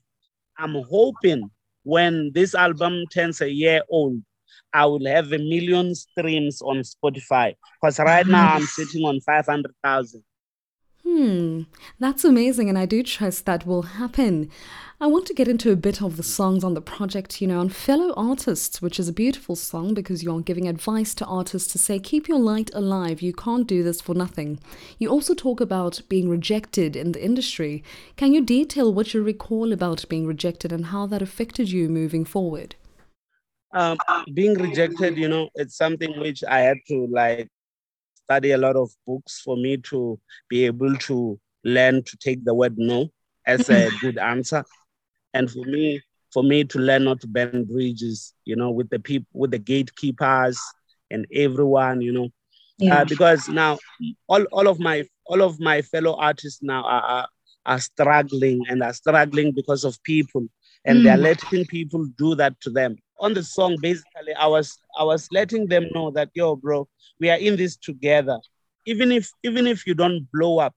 I'm 0.58 0.74
hoping 0.90 1.50
when 1.84 2.30
this 2.34 2.54
album 2.54 3.04
turns 3.12 3.40
a 3.40 3.50
year 3.50 3.82
old, 3.88 4.22
I 4.74 4.87
will 4.87 5.06
have 5.06 5.32
a 5.32 5.38
million 5.38 5.94
streams 5.94 6.62
on 6.62 6.78
Spotify. 6.78 7.54
Because 7.80 7.98
right 7.98 8.26
now 8.26 8.54
I'm 8.54 8.66
sitting 8.66 9.04
on 9.04 9.20
500,000. 9.20 10.22
Hmm, 11.04 11.62
that's 11.98 12.24
amazing, 12.24 12.68
and 12.68 12.78
I 12.78 12.87
do 12.87 13.02
trust 13.02 13.44
that 13.44 13.66
will 13.66 13.82
happen. 13.82 14.48
I 15.00 15.08
want 15.08 15.26
to 15.26 15.35
get 15.35 15.48
into 15.48 15.72
a 15.72 15.76
bit 15.76 16.00
of 16.00 16.16
the 16.16 16.22
songs 16.22 16.62
on 16.62 16.74
the 16.74 16.80
project, 16.80 17.42
you 17.42 17.48
know, 17.48 17.58
on 17.58 17.70
fellow 17.70 18.14
artists, 18.16 18.80
which 18.80 19.00
is 19.00 19.08
a 19.08 19.12
beautiful 19.12 19.56
song 19.56 19.94
because 19.94 20.22
you're 20.22 20.40
giving 20.42 20.68
advice 20.68 21.12
to 21.16 21.26
artists 21.26 21.72
to 21.72 21.78
say, 21.78 21.98
keep 21.98 22.28
your 22.28 22.38
light 22.38 22.70
alive, 22.72 23.20
you 23.20 23.32
can't 23.32 23.66
do 23.66 23.82
this 23.82 24.00
for 24.00 24.14
nothing. 24.14 24.61
You 24.98 25.08
also 25.08 25.35
talk 25.35 25.61
about 25.61 26.02
being 26.08 26.28
rejected 26.28 26.94
in 26.94 27.11
the 27.11 27.24
industry. 27.24 27.82
Can 28.16 28.32
you 28.32 28.40
detail 28.40 28.94
what 28.94 29.12
you 29.12 29.24
recall 29.24 29.72
about 29.72 30.08
being 30.08 30.24
rejected 30.24 30.70
and 30.70 30.87
how 30.87 31.06
that 31.06 31.20
affected 31.20 31.72
you 31.72 31.88
moving 31.88 32.24
forward? 32.24 32.76
Um, 33.72 33.98
being 34.35 34.54
rejected, 34.58 35.16
you 35.16 35.28
know, 35.28 35.48
it's 35.54 35.76
something 35.76 36.18
which 36.20 36.44
I 36.44 36.61
had 36.61 36.78
to 36.88 37.06
like 37.11 37.48
study 38.24 38.52
a 38.52 38.58
lot 38.58 38.76
of 38.76 38.90
books 39.06 39.40
for 39.40 39.56
me 39.56 39.76
to 39.90 40.18
be 40.48 40.64
able 40.66 40.96
to 40.96 41.38
learn 41.64 42.02
to 42.04 42.16
take 42.18 42.44
the 42.44 42.54
word 42.54 42.74
no 42.78 43.08
as 43.46 43.68
a 43.70 43.90
good 44.00 44.18
answer. 44.18 44.64
And 45.35 45.50
for 45.50 45.64
me, 45.64 46.02
for 46.32 46.42
me 46.42 46.64
to 46.64 46.78
learn 46.78 47.04
not 47.04 47.20
to 47.22 47.26
burn 47.28 47.64
bridges, 47.64 48.35
you 48.44 48.56
know, 48.56 48.70
with 48.70 48.90
the 48.90 48.98
people, 48.98 49.26
with 49.32 49.50
the 49.50 49.58
gatekeepers 49.58 50.58
and 51.11 51.26
everyone, 51.35 52.00
you 52.00 52.12
know, 52.12 52.28
Yeah. 52.78 53.02
uh, 53.02 53.04
because 53.04 53.48
now 53.48 53.78
all, 54.28 54.44
all 54.52 54.68
of 54.68 54.78
my 54.78 55.04
all 55.26 55.42
of 55.42 55.58
my 55.61 55.82
fellow 55.82 56.14
artists 56.16 56.62
now 56.62 56.82
are, 56.85 57.02
are, 57.02 57.28
are 57.66 57.80
struggling 57.80 58.62
and 58.68 58.82
are 58.82 58.92
struggling 58.92 59.52
because 59.52 59.85
of 59.85 60.02
people 60.02 60.46
and 60.85 61.03
they're 61.03 61.16
Mm. 61.18 61.23
letting 61.23 61.66
people 61.66 62.05
do 62.18 62.35
that 62.35 62.61
to 62.61 62.71
them 62.71 62.97
on 63.21 63.35
the 63.35 63.42
song 63.42 63.77
basically 63.81 64.35
i 64.38 64.47
was 64.47 64.79
i 64.99 65.05
was 65.05 65.29
letting 65.33 65.66
them 65.68 65.87
know 65.95 66.11
that 66.11 66.29
yo 66.35 66.57
bro 66.57 66.88
we 67.21 67.31
are 67.31 67.38
in 67.38 67.57
this 67.57 67.77
together 67.77 68.38
even 68.87 69.12
if 69.12 69.31
even 69.45 69.66
if 69.66 69.87
you 69.87 69.95
don't 69.95 70.27
blow 70.33 70.59
up 70.59 70.75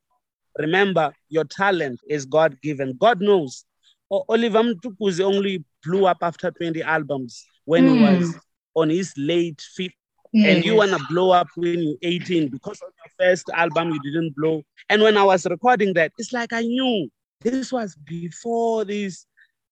remember 0.58 1.14
your 1.30 1.44
talent 1.46 2.00
is 2.08 2.26
god 2.26 2.60
given 2.62 2.96
god 3.00 3.22
knows 3.22 3.66
O- 4.12 4.24
oliver 4.30 4.62
Mtukudzi 4.64 5.22
only 5.24 5.64
blew 5.84 6.06
up 6.06 6.18
after 6.22 6.52
20 6.52 6.84
albums 6.84 7.46
when 7.66 7.88
he 7.88 7.94
was 7.94 8.20
Mm. 8.36 8.40
on 8.76 8.90
his 8.90 9.14
late 9.18 9.62
fifth 9.76 9.94
and 10.34 10.64
you 10.66 10.76
want 10.76 10.92
to 10.92 11.00
blow 11.00 11.32
up 11.32 11.48
when 11.56 11.82
you're 11.82 11.98
18 12.04 12.50
because 12.50 12.82
on 12.82 12.90
your 13.00 13.12
first 13.30 13.50
album 13.54 13.92
you 13.92 14.00
didn't 14.00 14.36
blow. 14.36 14.62
And 14.90 15.02
when 15.02 15.18
I 15.18 15.24
was 15.24 15.46
recording 15.46 15.94
that, 15.94 16.12
it's 16.18 16.34
like 16.34 16.52
I 16.54 16.62
knew 16.62 17.10
this 17.42 17.72
was 17.72 17.96
before 17.96 18.84
this 18.86 19.26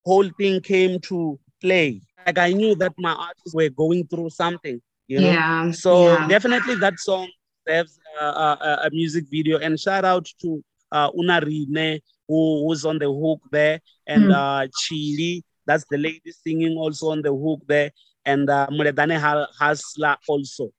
whole 0.05 0.29
thing 0.37 0.61
came 0.61 0.99
to 1.01 1.39
play. 1.61 2.01
Like 2.25 2.37
I 2.37 2.53
knew 2.53 2.75
that 2.75 2.93
my 2.97 3.13
artists 3.13 3.53
were 3.53 3.69
going 3.69 4.07
through 4.07 4.29
something, 4.29 4.81
you 5.07 5.19
know. 5.21 5.31
Yeah. 5.31 5.71
So 5.71 6.07
yeah. 6.13 6.27
definitely 6.27 6.75
that 6.75 6.99
song 6.99 7.29
deserves 7.65 7.99
a, 8.19 8.25
a, 8.25 8.79
a 8.85 8.89
music 8.91 9.25
video. 9.29 9.59
And 9.59 9.79
shout 9.79 10.05
out 10.05 10.27
to 10.41 10.63
uh, 10.91 11.09
Una 11.17 11.41
Rine, 11.41 11.99
who 12.27 12.65
was 12.65 12.85
on 12.85 12.99
the 12.99 13.11
hook 13.11 13.41
there, 13.51 13.79
and 14.07 14.23
Mm. 14.25 14.33
uh, 14.33 14.67
Tshili, 14.67 15.41
that's 15.65 15.85
the 15.89 15.97
lady 15.97 16.31
singing 16.31 16.77
also 16.77 17.09
on 17.09 17.21
the 17.21 17.33
hook 17.33 17.61
there, 17.67 17.91
and 18.25 18.49
uh, 18.49 18.67
Muledane 18.71 19.17
Ha- 19.17 19.47
Hasla 19.59 20.17
also. 20.27 20.71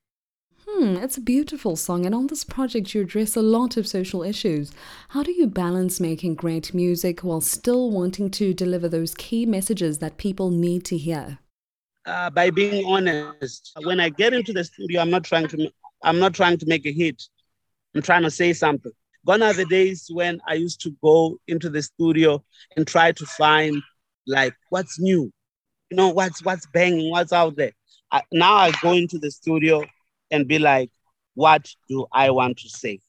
Hmm, 0.85 0.97
it's 0.97 1.17
a 1.17 1.23
beautiful 1.23 1.77
song, 1.77 2.05
and 2.05 2.15
on 2.15 2.27
this 2.27 2.45
project, 2.45 2.93
you 2.93 3.01
address 3.01 3.37
a 3.37 3.41
lot 3.41 3.79
of 3.79 3.87
social 3.87 4.23
issues. 4.23 4.71
How 5.09 5.23
do 5.23 5.33
you 5.33 5.47
balance 5.47 5.99
making 5.99 6.35
great 6.35 6.75
music 6.75 7.21
while 7.21 7.41
still 7.41 7.91
wanting 7.91 8.31
to 8.33 8.53
deliver 8.53 8.87
those 8.87 9.15
key 9.15 9.47
messages 9.47 10.01
that 10.01 10.19
people 10.19 10.51
need 10.51 10.85
to 10.85 10.99
hear? 10.99 11.39
uh, 12.05 12.29
by 12.29 12.51
being 12.51 12.85
honest. 12.85 13.73
When 13.83 13.99
I 13.99 14.11
get 14.11 14.35
into 14.35 14.53
the 14.53 14.63
studio, 14.63 15.01
I'm 15.01 15.09
not 15.09 15.25
trying 15.25 15.49
to 15.49 15.71
I'm 16.03 16.19
not 16.19 16.35
trying 16.35 16.59
to 16.59 16.67
make 16.67 16.85
a 16.85 16.93
hit. 16.93 17.23
I'm 17.95 18.03
trying 18.03 18.25
to 18.25 18.31
say 18.31 18.53
something. 18.53 18.93
Gone 19.27 19.41
are 19.41 19.55
the 19.55 19.65
days 19.65 20.11
when 20.13 20.39
I 20.47 20.53
used 20.53 20.83
to 20.83 20.91
go 21.03 21.39
into 21.49 21.71
the 21.71 21.81
studio 21.81 22.45
and 22.77 22.87
try 22.87 23.13
to 23.13 23.25
find 23.25 23.83
like 24.27 24.55
what's 24.69 25.01
new, 25.01 25.33
you 25.89 25.97
know, 25.97 26.11
what's 26.11 26.45
what's 26.45 26.67
banging, 26.67 27.11
what's 27.11 27.33
out 27.33 27.57
there. 27.57 27.73
I, 28.13 28.21
now 28.33 28.55
I 28.57 28.73
go 28.83 28.93
into 28.93 29.19
the 29.19 29.31
studio 29.31 29.83
and 30.31 30.49
be 30.49 30.59
like, 30.59 30.91
what 31.35 31.69
do 31.89 32.07
I 32.13 32.31
want 32.31 32.59
to 32.59 32.69
say? 32.69 33.01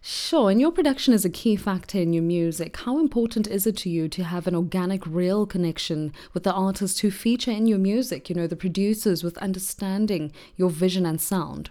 Sure, 0.00 0.50
and 0.50 0.60
your 0.60 0.70
production 0.70 1.12
is 1.12 1.24
a 1.24 1.30
key 1.30 1.56
factor 1.56 1.98
in 1.98 2.12
your 2.12 2.22
music. 2.22 2.76
How 2.76 2.98
important 2.98 3.46
is 3.48 3.66
it 3.66 3.76
to 3.78 3.90
you 3.90 4.08
to 4.08 4.24
have 4.24 4.46
an 4.46 4.54
organic, 4.54 5.04
real 5.06 5.46
connection 5.46 6.12
with 6.32 6.44
the 6.44 6.52
artists 6.52 7.00
who 7.00 7.10
feature 7.10 7.50
in 7.50 7.66
your 7.66 7.78
music? 7.78 8.28
You 8.28 8.36
know, 8.36 8.46
the 8.46 8.56
producers 8.56 9.24
with 9.24 9.36
understanding 9.38 10.32
your 10.56 10.70
vision 10.70 11.06
and 11.06 11.20
sound. 11.20 11.70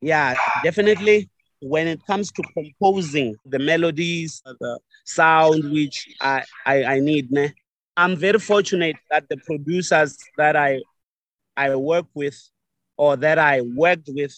Yeah, 0.00 0.36
definitely. 0.62 1.28
When 1.60 1.88
it 1.88 2.00
comes 2.06 2.30
to 2.32 2.42
composing 2.52 3.34
the 3.44 3.58
melodies, 3.58 4.42
the 4.44 4.78
sound 5.04 5.72
which 5.72 6.06
I, 6.20 6.44
I, 6.66 6.84
I 6.84 7.00
need, 7.00 7.32
ne? 7.32 7.52
I'm 7.96 8.16
very 8.16 8.38
fortunate 8.38 8.96
that 9.10 9.28
the 9.28 9.38
producers 9.38 10.18
that 10.36 10.54
I 10.54 10.82
I 11.56 11.74
work 11.74 12.06
with 12.14 12.38
or 12.96 13.16
that 13.16 13.38
I 13.38 13.60
worked 13.62 14.08
with 14.12 14.34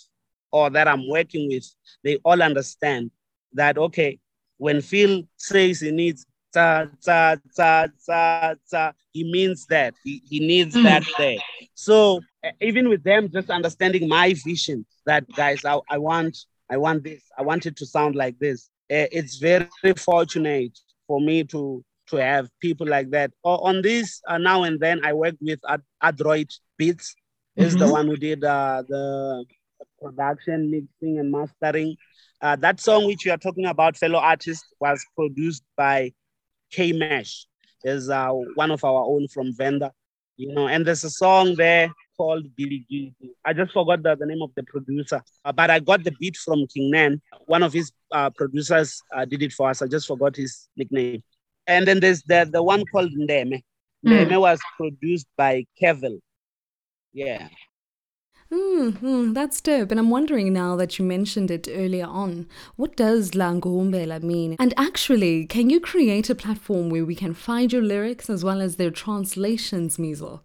or 0.53 0.71
that 0.71 0.89
I'm 0.89 1.09
working 1.09 1.49
with, 1.49 1.65
they 2.03 2.17
all 2.25 2.43
understand 2.43 3.11
that 3.53 3.79
okay, 3.79 4.19
when 4.59 4.79
Phyll 4.79 5.27
says 5.37 5.81
he 5.81 5.91
needs 5.91 6.27
ta 6.53 6.87
ta 7.05 7.37
ta 7.57 7.87
ta 8.07 8.55
ta, 8.71 8.93
he 9.13 9.25
means 9.31 9.67
that. 9.67 9.95
He, 10.05 10.23
he 10.29 10.41
needs 10.41 10.75
Mm. 10.77 10.83
that 10.85 11.05
there. 11.19 11.39
So 11.75 12.21
even 12.61 12.89
with 12.89 13.03
them 13.05 13.29
just 13.33 13.51
understanding 13.51 14.09
my 14.09 14.35
vision 14.45 14.85
that 15.07 15.25
guys 15.35 15.65
I, 15.65 15.79
I 15.89 15.99
want 15.99 16.37
i 16.71 16.77
want 16.77 17.03
this 17.03 17.23
i 17.39 17.43
want 17.43 17.67
it 17.67 17.77
to 17.77 17.87
sound 17.87 18.15
like 18.15 18.39
this 18.39 18.71
it's 18.89 19.37
very 19.39 19.69
fortunate 19.97 20.79
for 21.07 21.21
me 21.21 21.45
to 21.45 21.85
to 22.09 22.17
have 22.17 22.49
people 22.61 22.87
like 22.87 23.11
that 23.11 23.33
O- 23.45 23.59
on 23.59 23.83
this 23.83 24.21
uh, 24.29 24.39
now 24.39 24.63
and 24.63 24.79
then 24.81 25.01
i 25.05 25.13
work 25.13 25.35
with 25.41 25.61
Ad- 25.69 25.83
adroid 26.03 26.51
beats 26.79 27.15
is 27.59 27.77
the 27.77 27.85
Mhm. 27.87 27.93
one 27.93 28.07
who 28.07 28.17
did 28.17 28.45
uh, 28.45 28.83
the 28.89 29.45
production 30.01 30.71
mixing 30.71 31.19
and 31.19 31.31
mastering 31.31 31.97
uh, 32.41 32.57
that 32.57 32.81
song 32.81 33.05
which 33.07 33.25
you 33.25 33.33
are 33.33 33.37
talking 33.47 33.67
about 33.67 33.97
fellow 33.97 34.19
artist 34.19 34.65
was 34.81 35.05
produced 35.17 35.65
by 35.77 36.13
k 36.71 36.93
mesh 36.93 37.47
is 37.85 38.09
uh, 38.11 38.31
one 38.55 38.71
of 38.71 38.83
our 38.85 39.03
own 39.13 39.27
from 39.29 39.53
venda 39.57 39.93
you 40.37 40.53
know 40.55 40.69
and 40.69 40.87
there's 40.87 41.05
a 41.05 41.11
song 41.11 41.55
there 41.57 41.93
called 42.17 42.45
Billy 42.57 42.85
Gilgy. 42.91 43.31
I 43.45 43.53
just 43.53 43.73
forgot 43.73 44.03
the, 44.03 44.17
the 44.17 44.27
name 44.27 44.43
of 44.43 44.51
the 44.57 44.65
producer, 44.65 45.23
uh, 45.45 45.53
but 45.53 45.71
I 45.71 45.79
got 45.79 46.03
the 46.03 46.11
beat 46.19 46.37
from 46.37 46.67
King 46.67 46.91
Nan. 46.91 47.23
One 47.47 47.63
of 47.63 47.73
his 47.73 47.93
uh, 48.11 48.29
producers 48.31 49.01
uh, 49.15 49.25
did 49.25 49.41
it 49.41 49.53
for 49.53 49.71
us. 49.71 49.83
I 49.83 49.87
just 49.87 50.09
forgot 50.09 50.35
his 50.35 50.69
nickname. 50.77 51.23
And 51.69 51.87
then 51.87 52.01
there's 52.01 52.23
the, 52.25 52.49
the 52.53 52.61
one 52.61 52.83
called 52.91 53.13
Ndeme. 53.13 53.63
Mm. 54.05 54.27
Ndeme 54.27 54.41
was 54.41 54.59
produced 54.77 55.29
by 55.37 55.65
Kevil. 55.79 56.19
Yeah. 57.13 57.49
Mm, 58.51 59.35
that's 59.35 59.61
dope. 59.61 59.91
And 59.91 60.01
I'm 60.01 60.09
wondering 60.09 60.53
now 60.53 60.75
that 60.77 60.99
you 60.99 61.05
mentioned 61.05 61.51
it 61.51 61.69
earlier 61.71 62.07
on, 62.07 62.47
what 62.77 62.97
does 62.97 63.33
Langombela 63.33 64.23
mean? 64.23 64.57
And 64.59 64.73
actually, 64.79 65.47
can 65.47 65.69
you 65.69 65.81
create 65.81 66.31
a 66.31 66.35
platform 66.35 66.89
where 66.89 67.05
we 67.05 67.15
can 67.15 67.35
find 67.35 67.73
your 67.73 67.83
lyrics 67.83 68.31
as 68.31 68.45
well 68.45 68.63
as 68.63 68.77
their 68.77 68.91
translations, 68.91 69.99
Mizo? 69.99 70.41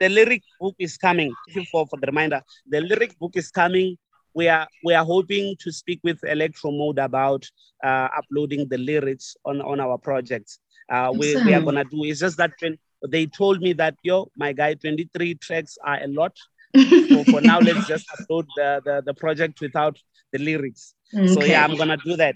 The 0.00 0.08
lyric 0.08 0.42
book 0.60 0.74
is 0.78 0.96
coming. 0.96 1.32
Thank 1.46 1.56
you 1.56 1.64
for, 1.70 1.86
for 1.86 1.98
the 2.00 2.06
reminder. 2.06 2.42
The 2.68 2.80
lyric 2.80 3.16
book 3.18 3.32
is 3.36 3.50
coming 3.50 3.96
we 4.38 4.48
are 4.48 4.68
we 4.84 4.94
are 4.94 5.04
hoping 5.04 5.56
to 5.58 5.72
speak 5.72 6.00
with 6.04 6.22
Electro 6.22 6.70
Mode 6.70 6.98
about 6.98 7.44
uh, 7.82 8.08
uploading 8.16 8.68
the 8.68 8.78
lyrics 8.78 9.36
on 9.44 9.60
on 9.60 9.80
our 9.80 9.98
projects. 9.98 10.60
Uh, 10.88 11.12
we, 11.14 11.36
we 11.44 11.52
are 11.54 11.60
gonna 11.60 11.84
do. 11.84 12.04
It's 12.04 12.20
just 12.20 12.36
that 12.38 12.52
when 12.60 12.78
they 13.06 13.26
told 13.26 13.60
me 13.60 13.72
that 13.74 13.94
yo, 14.02 14.30
my 14.36 14.52
guy, 14.52 14.74
23 14.74 15.34
tracks 15.36 15.78
are 15.84 16.02
a 16.02 16.06
lot. 16.06 16.36
so 16.74 17.24
for 17.24 17.40
now, 17.40 17.60
let's 17.60 17.86
just 17.86 18.06
upload 18.08 18.46
the, 18.56 18.82
the, 18.84 19.02
the 19.06 19.14
project 19.14 19.60
without 19.60 19.98
the 20.32 20.38
lyrics. 20.38 20.94
Okay. 21.14 21.26
So 21.26 21.44
yeah, 21.44 21.64
I'm 21.64 21.76
gonna 21.76 21.96
do 21.96 22.16
that. 22.16 22.34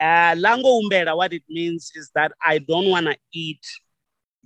Uh, 0.00 0.34
Lango 0.34 0.82
umbera, 0.82 1.16
what 1.16 1.32
it 1.32 1.42
means 1.48 1.92
is 1.94 2.10
that 2.14 2.32
I 2.44 2.58
don't 2.58 2.90
wanna 2.90 3.16
eat 3.32 3.64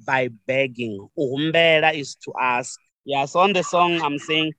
by 0.06 0.28
begging. 0.46 1.08
Umbera 1.18 1.94
is 1.94 2.14
to 2.16 2.32
ask. 2.40 2.78
Yeah, 3.04 3.24
so 3.24 3.40
on 3.40 3.52
the 3.52 3.62
song, 3.62 4.00
I'm 4.02 4.18
saying 4.18 4.52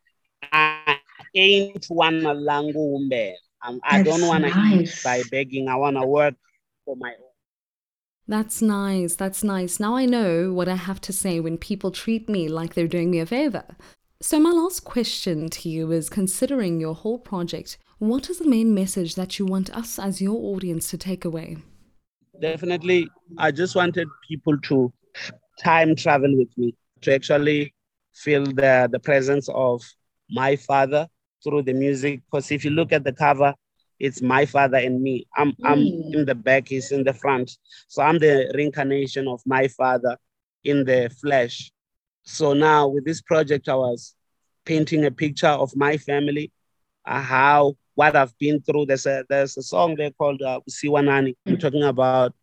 I 0.51 0.97
ain't 1.36 1.86
wanna 1.89 2.33
lango 2.33 2.97
umbera. 2.97 3.36
Um, 3.65 3.79
I 3.83 4.03
don't 4.03 4.27
wanna 4.27 4.49
nice. 4.49 4.97
eat 4.97 5.03
by 5.03 5.23
begging. 5.31 5.67
I 5.67 5.75
wanna 5.75 6.05
work 6.05 6.36
for 6.86 6.95
my 6.95 7.10
own. 7.10 7.26
That's 8.27 8.61
nice. 8.61 9.15
That's 9.15 9.43
nice. 9.43 9.79
Now 9.79 9.95
I 9.95 10.05
know 10.05 10.51
what 10.51 10.67
I 10.67 10.75
have 10.75 10.99
to 11.01 11.13
say 11.13 11.39
when 11.39 11.57
people 11.57 11.91
treat 11.91 12.27
me 12.27 12.49
like 12.49 12.73
they're 12.73 12.87
doing 12.87 13.09
me 13.09 13.19
a 13.19 13.25
favor. 13.25 13.63
So, 14.19 14.39
my 14.39 14.51
last 14.51 14.83
question 14.83 15.47
to 15.49 15.69
you 15.69 15.91
is 15.91 16.09
considering 16.09 16.81
your 16.81 16.95
whole 16.95 17.19
project, 17.19 17.77
what 17.99 18.29
is 18.29 18.39
the 18.39 18.49
main 18.49 18.73
message 18.73 19.15
that 19.15 19.37
you 19.37 19.45
want 19.45 19.69
us 19.69 19.99
as 19.99 20.21
your 20.21 20.35
audience 20.35 20.89
to 20.89 20.97
take 20.97 21.23
away? 21.23 21.57
Definitely, 22.41 23.09
I 23.37 23.51
just 23.51 23.75
wanted 23.75 24.07
people 24.27 24.57
to 24.59 24.91
time 25.63 25.95
travel 25.95 26.35
with 26.35 26.49
me, 26.57 26.75
to 27.01 27.13
actually 27.13 27.73
feel 28.13 28.43
the, 28.43 28.89
the 28.91 28.99
presence 28.99 29.49
of 29.53 29.81
my 30.29 30.55
father 30.55 31.07
through 31.43 31.61
the 31.61 31.73
music. 31.73 32.21
Because 32.25 32.51
if 32.51 32.65
you 32.65 32.71
look 32.71 32.91
at 32.91 33.03
the 33.03 33.13
cover, 33.13 33.53
it's 33.99 34.21
my 34.21 34.45
father 34.45 34.77
and 34.77 35.01
me. 35.01 35.27
I'm, 35.36 35.51
mm. 35.53 35.55
I'm 35.63 35.79
in 36.13 36.25
the 36.25 36.36
back, 36.36 36.67
he's 36.67 36.91
in 36.91 37.03
the 37.03 37.13
front. 37.13 37.57
So 37.88 38.01
I'm 38.01 38.19
the 38.19 38.51
reincarnation 38.55 39.27
of 39.27 39.41
my 39.45 39.67
father 39.67 40.17
in 40.63 40.86
the 40.86 41.10
flesh. 41.21 41.71
So 42.23 42.53
now 42.53 42.88
with 42.88 43.05
this 43.05 43.21
project, 43.21 43.69
I 43.69 43.75
was 43.75 44.15
painting 44.65 45.05
a 45.05 45.12
picture 45.12 45.47
of 45.47 45.75
my 45.75 45.97
family, 45.97 46.51
uh, 47.05 47.21
how 47.21 47.77
what 47.95 48.15
I've 48.15 48.38
been 48.38 48.62
through. 48.62 48.86
There's 48.86 49.07
a 49.07 49.25
there's 49.27 49.57
a 49.57 49.63
song 49.63 49.95
there 49.95 50.12
called 50.12 50.41
uh, 50.41 50.60
Siwanani. 50.69 51.36
I'm 51.47 51.57
talking 51.57 51.83
about 51.83 52.33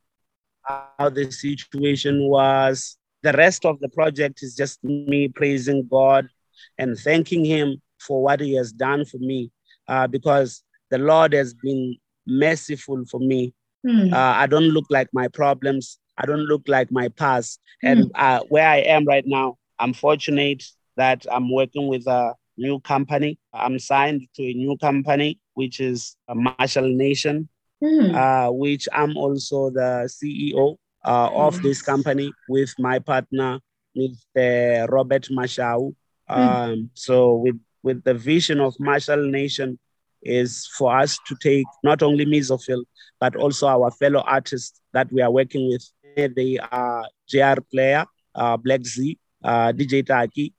how 0.62 1.10
the 1.10 1.30
situation 1.30 2.28
was. 2.28 2.96
The 3.22 3.32
rest 3.32 3.64
of 3.64 3.78
the 3.80 3.88
project 3.88 4.42
is 4.42 4.54
just 4.54 4.82
me 4.82 5.28
praising 5.28 5.86
God 5.88 6.28
and 6.76 6.98
thanking 6.98 7.44
Him 7.44 7.80
for 8.00 8.22
what 8.22 8.40
He 8.40 8.54
has 8.56 8.72
done 8.72 9.04
for 9.04 9.18
me, 9.18 9.50
uh, 9.86 10.08
because 10.08 10.62
the 10.90 10.98
Lord 10.98 11.32
has 11.32 11.54
been 11.54 11.96
merciful 12.26 13.04
for 13.10 13.20
me. 13.20 13.54
Mm. 13.86 14.12
Uh, 14.12 14.16
I 14.16 14.46
don't 14.46 14.70
look 14.70 14.86
like 14.90 15.08
my 15.12 15.28
problems. 15.28 15.98
I 16.18 16.26
don't 16.26 16.46
look 16.46 16.62
like 16.68 16.90
my 16.90 17.08
past. 17.08 17.60
Mm. 17.84 17.90
And 17.92 18.12
uh, 18.14 18.40
where 18.48 18.68
I 18.68 18.78
am 18.78 19.04
right 19.04 19.24
now, 19.26 19.56
I'm 19.78 19.92
fortunate 19.92 20.64
that 20.96 21.26
I'm 21.30 21.52
working 21.52 21.88
with 21.88 22.06
a 22.06 22.34
new 22.56 22.80
company. 22.80 23.38
I'm 23.52 23.78
signed 23.78 24.22
to 24.36 24.42
a 24.42 24.54
new 24.54 24.76
company, 24.78 25.40
which 25.54 25.80
is 25.80 26.16
Marshall 26.32 26.88
Nation, 26.88 27.48
mm. 27.82 28.14
uh, 28.14 28.52
which 28.52 28.88
I'm 28.92 29.16
also 29.16 29.70
the 29.70 30.08
CEO 30.08 30.76
uh, 31.04 31.28
of 31.32 31.60
this 31.62 31.82
company 31.82 32.32
with 32.48 32.72
my 32.78 32.98
partner, 32.98 33.60
Mr. 33.96 34.90
Robert 34.90 35.28
Mashau. 35.30 35.94
Mm. 36.30 36.36
Um, 36.36 36.90
so 36.94 37.34
with, 37.34 37.60
with 37.82 38.04
the 38.04 38.14
vision 38.14 38.60
of 38.60 38.74
Marshall 38.78 39.28
Nation 39.28 39.78
is 40.24 40.66
for 40.78 40.96
us 40.96 41.18
to 41.26 41.36
take 41.40 41.66
not 41.82 42.02
only 42.02 42.24
Mizo 42.26 42.58
Phyll, 42.58 42.84
but 43.20 43.36
also 43.36 43.66
our 43.68 43.90
fellow 43.90 44.22
artists 44.26 44.80
that 44.92 45.10
we 45.12 45.22
are 45.22 45.30
working 45.30 45.68
with. 45.68 45.88
They 46.16 46.58
are 46.58 47.06
JR 47.28 47.60
Player, 47.70 48.04
uh, 48.34 48.56
Black 48.56 48.84
Z, 48.84 49.18
uh, 49.42 49.72
DJ 49.72 50.06
Taki, 50.06 50.52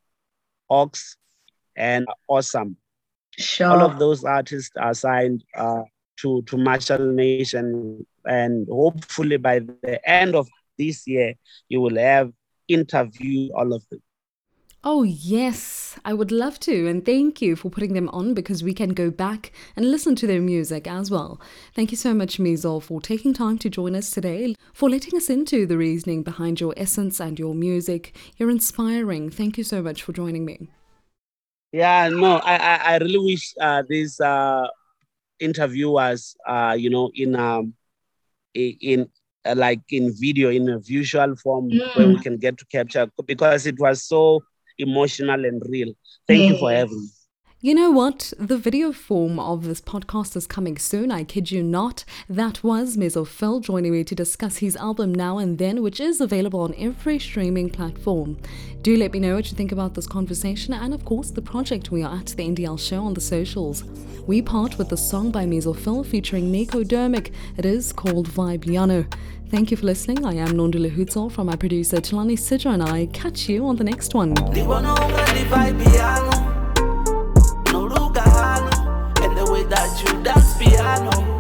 Ox, 0.70 1.18
and 1.76 2.06
Awesome. 2.28 2.78
Sure. 3.38 3.68
All 3.68 3.82
of 3.82 4.00
those 4.00 4.24
artists 4.24 4.72
are 4.78 4.94
signed 4.94 5.44
uh, 5.56 5.84
to, 6.22 6.42
to 6.44 6.58
Marshall 6.58 7.12
Nation. 7.12 8.06
And 8.26 8.68
hopefully 8.70 9.38
by 9.38 9.60
the 9.60 10.00
end 10.10 10.36
of 10.36 10.48
this 10.78 11.06
year, 11.06 11.34
you 11.68 11.82
will 11.82 11.98
have 11.98 12.32
interviewed 12.68 13.52
all 13.52 13.74
of 13.74 13.84
them. 13.90 14.02
Oh, 14.84 15.04
yes, 15.04 15.85
I 16.06 16.14
would 16.14 16.32
love 16.32 16.60
to. 16.62 16.88
And 16.88 17.04
thank 17.04 17.42
you 17.42 17.56
for 17.56 17.72
putting 17.72 17.94
them 17.94 18.10
on 18.10 18.36
because 18.36 18.64
we 18.64 18.76
can 18.76 18.94
go 18.94 19.10
back 19.10 19.52
and 19.76 19.90
listen 19.90 20.16
to 20.18 20.28
their 20.28 20.40
music 20.40 20.88
as 20.88 21.10
well. 21.10 21.42
Thank 21.74 21.90
you 21.90 21.98
so 21.98 22.14
much, 22.14 22.38
Mizol, 22.38 22.82
for 22.82 23.02
taking 23.02 23.34
time 23.34 23.58
to 23.58 23.70
join 23.72 23.96
us 23.96 24.12
today, 24.12 24.56
for 24.72 24.88
letting 24.88 25.18
us 25.18 25.32
into 25.32 25.66
the 25.66 25.78
reasoning 25.78 26.22
behind 26.22 26.62
your 26.62 26.76
essence 26.78 27.20
and 27.20 27.40
your 27.40 27.56
music. 27.56 28.16
You're 28.38 28.52
inspiring. 28.52 29.32
Thank 29.32 29.58
you 29.58 29.64
so 29.64 29.82
much 29.82 30.04
for 30.04 30.14
joining 30.14 30.46
me. 30.46 30.70
Yeah, 31.72 32.08
no, 32.10 32.38
I, 32.38 32.56
I, 32.56 32.76
I 32.76 32.98
really 33.00 33.18
wish 33.18 33.56
uh, 33.60 33.84
this 33.90 34.22
uh, 34.22 34.68
interview 35.40 35.90
was, 35.90 36.38
uh, 36.48 36.76
you 36.78 36.92
know, 36.92 37.10
in 37.16 37.36
um, 37.36 37.74
in 38.54 39.10
uh, 39.44 39.56
like 39.58 39.82
in 39.90 40.14
video, 40.16 40.52
in 40.52 40.70
a 40.70 40.80
visual 40.80 41.36
form 41.36 41.72
mm. 41.72 41.98
where 41.98 42.08
we 42.08 42.20
can 42.20 42.38
get 42.38 42.58
to 42.60 42.66
capture 42.68 43.10
because 43.26 43.66
it 43.66 43.78
was 43.80 44.04
so 44.04 44.44
emotional 44.78 45.46
and 45.46 45.62
real. 45.70 45.94
Thank 46.28 46.48
you 46.50 46.56
for 46.56 46.72
having 46.72 47.02
me. 47.02 47.10
You 47.62 47.74
know 47.74 47.90
what? 47.90 48.34
The 48.38 48.58
video 48.58 48.92
form 48.92 49.40
of 49.40 49.64
this 49.64 49.80
podcast 49.80 50.36
is 50.36 50.46
coming 50.46 50.78
soon, 50.78 51.10
I 51.10 51.24
kid 51.24 51.52
you 51.52 51.64
not. 51.64 52.04
That 52.30 52.62
was 52.64 52.98
Mizo 52.98 53.26
Phyll 53.26 53.62
joining 53.62 53.94
me 53.94 54.04
to 54.04 54.14
discuss 54.14 54.58
his 54.58 54.76
album 54.76 55.16
Now 55.16 55.38
and 55.38 55.58
Then, 55.58 55.82
which 55.82 56.02
is 56.02 56.20
available 56.20 56.60
on 56.60 56.76
every 56.78 57.18
streaming 57.18 57.70
platform. 57.70 58.38
Do 58.82 58.98
let 58.98 59.14
me 59.14 59.20
know 59.20 59.36
what 59.36 59.50
you 59.50 59.56
think 59.58 59.72
about 59.72 59.94
this 59.94 60.06
conversation 60.06 60.74
and, 60.74 60.94
of 60.94 61.06
course, 61.06 61.32
the 61.32 61.42
project 61.42 61.92
we 61.92 62.04
are 62.04 62.18
at 62.18 62.28
the 62.28 62.44
NDL 62.44 62.78
show 62.78 63.04
on 63.04 63.14
the 63.14 63.22
socials. 63.22 63.86
We 64.28 64.42
part 64.42 64.78
with 64.78 64.90
the 64.90 64.98
song 64.98 65.32
by 65.32 65.46
Mizo 65.46 65.74
Phyll 65.74 66.06
featuring 66.06 66.52
Nico 66.52 66.84
Dermic. 66.84 67.32
It 67.58 67.66
is 67.66 67.94
called 67.94 68.28
Vibe 68.28 68.66
Yanu. 68.66 69.12
Thank 69.50 69.72
you 69.72 69.78
for 69.78 69.86
listening. 69.86 70.26
I 70.26 70.34
am 70.34 70.50
Nondula 70.50 70.94
Hutzol 70.94 71.32
from 71.32 71.48
my 71.48 71.56
producer 71.56 71.98
Chalani 71.98 72.38
Sidra, 72.38 72.74
and 72.74 72.84
I 72.84 73.06
catch 73.08 73.48
you 73.48 73.66
on 73.66 73.78
the 73.78 73.86
next 73.86 74.14
one. 74.14 74.36
You 79.94 80.24
dance 80.24 80.58
piano. 80.58 81.35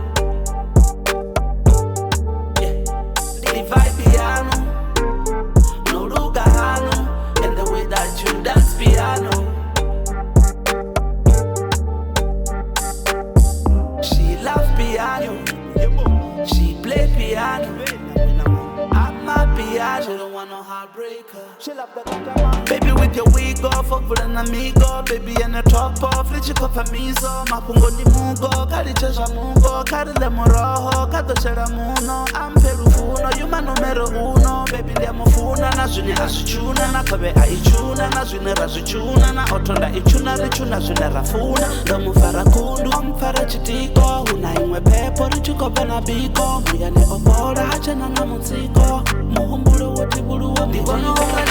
baby 22.65 22.91
with 22.93 23.15
your 23.15 23.25
wigo 23.25 23.69
fokvula 23.83 24.27
na 24.27 24.43
migo 24.43 25.03
baby 25.07 25.33
yene 25.33 25.61
topo 25.63 26.07
frichikofa 26.23 26.83
mizo. 26.91 27.45
Mapungo 27.49 27.89
ndi 27.89 28.03
mugo 28.09 28.65
kaliche 28.69 29.09
zva 29.09 29.27
mugo 29.27 29.83
karile 29.83 30.29
muroho 30.29 31.07
kadochera 31.07 31.67
muno. 31.67 32.25
Ampe 32.33 32.73
lufuno 32.73 33.29
yuma 33.39 33.61
numero 33.61 34.07
uno. 34.07 34.65
Baby 34.71 34.91
ndiyamufuna 34.91 35.71
na 35.75 35.87
zvine 35.87 36.13
azvichuna 36.13 36.91
na 36.91 37.03
kove 37.03 37.33
aichuna 37.41 38.09
na 38.09 38.25
zvine 38.25 38.53
razvichuna 38.53 39.33
na 39.33 39.45
otonda 39.55 39.89
ichuna 39.89 40.35
richuna 40.35 40.79
zvine 40.79 41.09
rafuna 41.09 41.69
ndomufara 41.83 42.43
kundu 42.43 42.97
omufara 42.97 43.45
chitiko 43.45 44.25
una 44.33 44.61
imwe 44.61 44.81
pepo 44.81 45.27
richikobva 45.29 45.85
na 45.85 46.01
biko. 46.01 46.61
Muyane 46.71 47.05
opola 47.11 47.63
hachena 47.63 48.09
na 48.09 48.25
mutsiko. 48.25 49.03
Muhumbulo 49.33 49.93
wote 49.93 50.21
buluwa 50.21 50.65
Ndibona 50.65 51.13
unga 51.13 51.45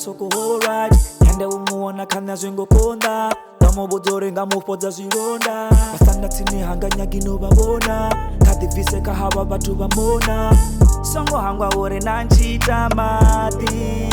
soko 0.00 0.28
alright. 0.32 0.92
ende 1.30 1.46
umuona 1.46 2.06
kana 2.06 2.36
zvingokonda. 2.36 3.34
Ngamubudzi 3.62 4.32
ngamufodza 4.32 4.90
zvironda 4.90 5.68
vasandatsini 5.92 6.62
hanganyagi 6.62 7.20
novavona 7.20 8.08
kadhibvise 8.44 9.00
kahava 9.00 9.44
vatu 9.44 9.74
vamona. 9.74 10.56
Songo 11.02 11.36
hangwa 11.36 11.68
uri 11.76 12.00
nanchita 12.00 12.88
mati 12.88 14.08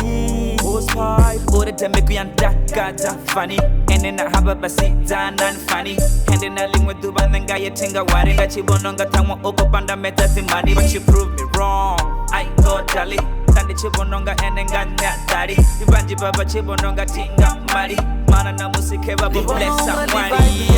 uri 1.57 1.73
tembe 1.73 2.01
kuyandakadza 2.01 3.15
fani 3.25 3.61
ende 3.87 4.11
nahava 4.11 4.55
vasidzanani 4.55 5.57
fani 5.67 5.97
ende 6.33 6.49
nalimwe 6.49 6.93
dhuva 6.93 7.27
nengayetinga 7.27 8.03
wari. 8.03 8.33
Ngachivononga 8.33 9.05
tamwa 9.05 9.35
uko 9.43 9.65
pandameta 9.65 10.27
dzimani 10.27 10.75
but 10.75 10.93
you 10.93 11.01
prove 11.01 11.31
me 11.35 11.43
wrong. 11.55 11.99
I 12.31 12.45
totally 12.61 13.36
kandichivononga 13.77 14.35
ene 14.45 14.65
nganyadari 14.65 15.57
ivanji 15.81 16.15
vava 16.15 16.45
chivononga 16.45 17.05
tinga 17.05 17.57
mari. 17.73 17.97
Mana 18.31 18.51
namusike 18.51 19.15
vavo 19.15 19.41
blessa 19.41 20.07
mwari 20.11 20.69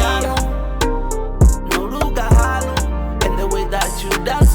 Noruga 1.70 2.24
halo, 2.24 2.76
and 3.26 3.40
the 3.40 3.48
way 3.48 3.66
that 3.70 4.04
you 4.04 4.10
dance 4.26 4.49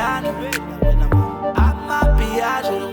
piano. 0.00 0.30
I'm 1.56 1.90
a 1.90 2.16
piano. 2.16 2.89